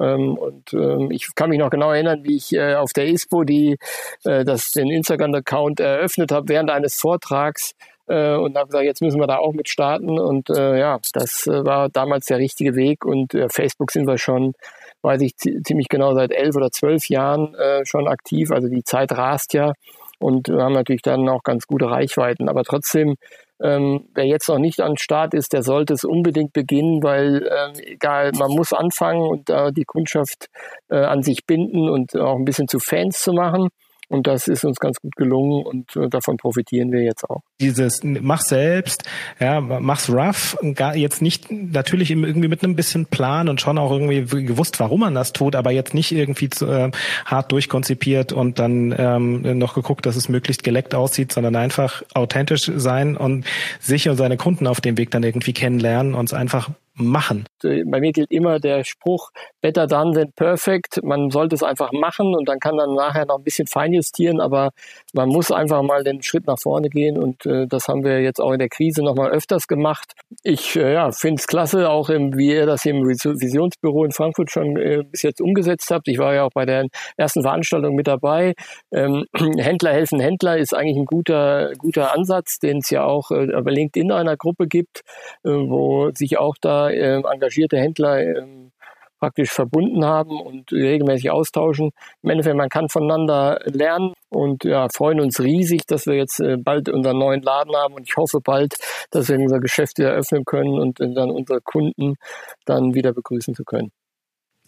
Ähm, 0.00 0.36
und 0.36 0.72
ähm, 0.72 1.10
ich 1.10 1.34
kann 1.34 1.50
mich 1.50 1.58
noch 1.58 1.70
genau 1.70 1.92
erinnern, 1.92 2.24
wie 2.24 2.36
ich 2.36 2.52
äh, 2.52 2.74
auf 2.74 2.92
der 2.92 3.06
ISPO 3.06 3.44
die, 3.44 3.76
äh, 4.24 4.44
das, 4.44 4.70
den 4.72 4.90
Instagram-Account 4.90 5.80
eröffnet 5.80 6.32
habe 6.32 6.48
während 6.48 6.70
eines 6.70 6.96
Vortrags 6.96 7.74
äh, 8.08 8.34
und 8.34 8.56
habe 8.56 8.66
gesagt, 8.68 8.84
jetzt 8.84 9.02
müssen 9.02 9.20
wir 9.20 9.26
da 9.26 9.38
auch 9.38 9.52
mit 9.52 9.68
starten. 9.68 10.18
Und 10.18 10.50
äh, 10.50 10.78
ja, 10.78 10.98
das 11.12 11.46
äh, 11.46 11.64
war 11.64 11.88
damals 11.88 12.26
der 12.26 12.38
richtige 12.38 12.74
Weg. 12.74 13.04
Und 13.04 13.34
äh, 13.34 13.48
Facebook 13.48 13.90
sind 13.92 14.06
wir 14.06 14.18
schon, 14.18 14.54
weiß 15.02 15.20
ich 15.22 15.36
ziemlich 15.36 15.88
genau, 15.88 16.14
seit 16.14 16.32
elf 16.32 16.56
oder 16.56 16.70
zwölf 16.70 17.08
Jahren 17.08 17.54
äh, 17.54 17.84
schon 17.84 18.08
aktiv. 18.08 18.50
Also 18.50 18.68
die 18.68 18.84
Zeit 18.84 19.12
rast 19.12 19.54
ja 19.54 19.72
und 20.18 20.48
haben 20.48 20.74
natürlich 20.74 21.02
dann 21.02 21.28
auch 21.28 21.42
ganz 21.42 21.66
gute 21.66 21.90
Reichweiten. 21.90 22.48
Aber 22.48 22.64
trotzdem 22.64 23.16
ähm, 23.62 24.08
wer 24.14 24.26
jetzt 24.26 24.48
noch 24.48 24.58
nicht 24.58 24.80
an 24.80 24.96
Start 24.96 25.34
ist, 25.34 25.52
der 25.52 25.62
sollte 25.62 25.94
es 25.94 26.04
unbedingt 26.04 26.52
beginnen, 26.52 27.02
weil 27.02 27.46
äh, 27.46 27.92
egal, 27.92 28.32
man 28.38 28.50
muss 28.50 28.72
anfangen 28.72 29.22
und 29.22 29.50
äh, 29.50 29.72
die 29.72 29.84
Kundschaft 29.84 30.46
äh, 30.88 30.96
an 30.96 31.22
sich 31.22 31.46
binden 31.46 31.88
und 31.88 32.16
auch 32.16 32.36
ein 32.36 32.44
bisschen 32.44 32.68
zu 32.68 32.78
Fans 32.78 33.22
zu 33.22 33.32
machen. 33.32 33.68
Und 34.10 34.26
das 34.26 34.48
ist 34.48 34.64
uns 34.64 34.80
ganz 34.80 35.00
gut 35.00 35.14
gelungen 35.14 35.64
und 35.64 35.94
äh, 35.94 36.08
davon 36.08 36.36
profitieren 36.36 36.90
wir 36.90 37.02
jetzt 37.02 37.22
auch. 37.30 37.42
Dieses 37.60 38.02
mach 38.02 38.40
selbst, 38.40 39.04
ja, 39.38 39.60
mach's 39.60 40.10
rough, 40.10 40.58
gar 40.74 40.96
jetzt 40.96 41.22
nicht 41.22 41.48
natürlich 41.50 42.10
irgendwie 42.10 42.48
mit 42.48 42.64
einem 42.64 42.74
bisschen 42.74 43.06
Plan 43.06 43.48
und 43.48 43.60
schon 43.60 43.78
auch 43.78 43.92
irgendwie 43.92 44.44
gewusst, 44.44 44.80
warum 44.80 45.00
man 45.00 45.14
das 45.14 45.32
tut, 45.32 45.54
aber 45.54 45.70
jetzt 45.70 45.94
nicht 45.94 46.10
irgendwie 46.10 46.50
zu, 46.50 46.66
äh, 46.66 46.90
hart 47.24 47.52
durchkonzipiert 47.52 48.32
und 48.32 48.58
dann 48.58 48.92
ähm, 48.98 49.58
noch 49.58 49.74
geguckt, 49.74 50.04
dass 50.06 50.16
es 50.16 50.28
möglichst 50.28 50.64
geleckt 50.64 50.92
aussieht, 50.92 51.30
sondern 51.30 51.54
einfach 51.54 52.02
authentisch 52.12 52.68
sein 52.74 53.16
und 53.16 53.46
sich 53.78 54.08
und 54.08 54.16
seine 54.16 54.36
Kunden 54.36 54.66
auf 54.66 54.80
dem 54.80 54.98
Weg 54.98 55.12
dann 55.12 55.22
irgendwie 55.22 55.52
kennenlernen 55.52 56.14
und 56.14 56.24
es 56.24 56.34
einfach 56.34 56.70
machen. 57.00 57.44
Bei 57.62 58.00
mir 58.00 58.12
gilt 58.12 58.30
immer 58.30 58.58
der 58.58 58.84
Spruch, 58.84 59.30
better 59.60 59.86
done 59.86 60.14
than 60.14 60.32
perfect. 60.32 61.02
Man 61.02 61.30
sollte 61.30 61.54
es 61.54 61.62
einfach 61.62 61.92
machen 61.92 62.34
und 62.34 62.48
dann 62.48 62.58
kann 62.58 62.76
dann 62.76 62.94
nachher 62.94 63.26
noch 63.26 63.38
ein 63.38 63.44
bisschen 63.44 63.66
feinjustieren, 63.66 64.40
aber 64.40 64.70
man 65.12 65.28
muss 65.28 65.50
einfach 65.50 65.82
mal 65.82 66.04
den 66.04 66.22
Schritt 66.22 66.46
nach 66.46 66.58
vorne 66.58 66.88
gehen 66.88 67.18
und 67.18 67.46
äh, 67.46 67.66
das 67.66 67.88
haben 67.88 68.04
wir 68.04 68.20
jetzt 68.20 68.40
auch 68.40 68.52
in 68.52 68.58
der 68.58 68.68
Krise 68.68 69.02
noch 69.02 69.14
mal 69.14 69.30
öfters 69.30 69.68
gemacht. 69.68 70.12
Ich 70.42 70.76
äh, 70.76 70.94
ja, 70.94 71.10
finde 71.12 71.40
es 71.40 71.46
klasse, 71.46 71.90
auch 71.90 72.08
im, 72.08 72.36
wie 72.36 72.52
ihr 72.52 72.66
das 72.66 72.82
hier 72.82 72.94
im 72.94 73.06
Visionsbüro 73.06 74.04
in 74.04 74.12
Frankfurt 74.12 74.50
schon 74.50 74.76
äh, 74.76 75.02
bis 75.04 75.22
jetzt 75.22 75.40
umgesetzt 75.40 75.90
habt. 75.90 76.08
Ich 76.08 76.18
war 76.18 76.34
ja 76.34 76.44
auch 76.44 76.52
bei 76.52 76.66
der 76.66 76.86
ersten 77.16 77.42
Veranstaltung 77.42 77.94
mit 77.94 78.06
dabei. 78.06 78.54
Ähm, 78.92 79.26
Händler 79.34 79.92
helfen 79.92 80.20
Händler 80.20 80.58
ist 80.58 80.74
eigentlich 80.74 80.96
ein 80.96 81.06
guter, 81.06 81.72
guter 81.78 82.14
Ansatz, 82.14 82.58
den 82.58 82.78
es 82.78 82.90
ja 82.90 83.04
auch 83.04 83.30
äh, 83.30 83.46
bei 83.62 83.70
LinkedIn 83.70 84.12
einer 84.12 84.36
Gruppe 84.36 84.66
gibt, 84.66 85.02
äh, 85.44 85.50
wo 85.50 86.10
sich 86.14 86.38
auch 86.38 86.56
da 86.60 86.89
äh, 86.92 87.20
engagierte 87.20 87.78
Händler 87.78 88.20
äh, 88.20 88.42
praktisch 89.18 89.50
verbunden 89.50 90.04
haben 90.04 90.40
und 90.40 90.72
regelmäßig 90.72 91.30
austauschen. 91.30 91.90
Im 92.22 92.30
Endeffekt, 92.30 92.56
man 92.56 92.70
kann 92.70 92.88
voneinander 92.88 93.60
lernen 93.64 94.14
und 94.30 94.64
ja, 94.64 94.88
freuen 94.88 95.20
uns 95.20 95.40
riesig, 95.40 95.86
dass 95.86 96.06
wir 96.06 96.14
jetzt 96.14 96.40
äh, 96.40 96.56
bald 96.56 96.88
unseren 96.88 97.18
neuen 97.18 97.42
Laden 97.42 97.76
haben 97.76 97.94
und 97.94 98.08
ich 98.08 98.16
hoffe 98.16 98.40
bald, 98.42 98.76
dass 99.10 99.28
wir 99.28 99.38
unser 99.38 99.60
Geschäft 99.60 99.98
wieder 99.98 100.12
öffnen 100.12 100.44
können 100.44 100.78
und 100.78 100.98
dann 101.00 101.30
unsere 101.30 101.60
Kunden 101.60 102.16
dann 102.64 102.94
wieder 102.94 103.12
begrüßen 103.12 103.54
zu 103.54 103.64
können. 103.64 103.92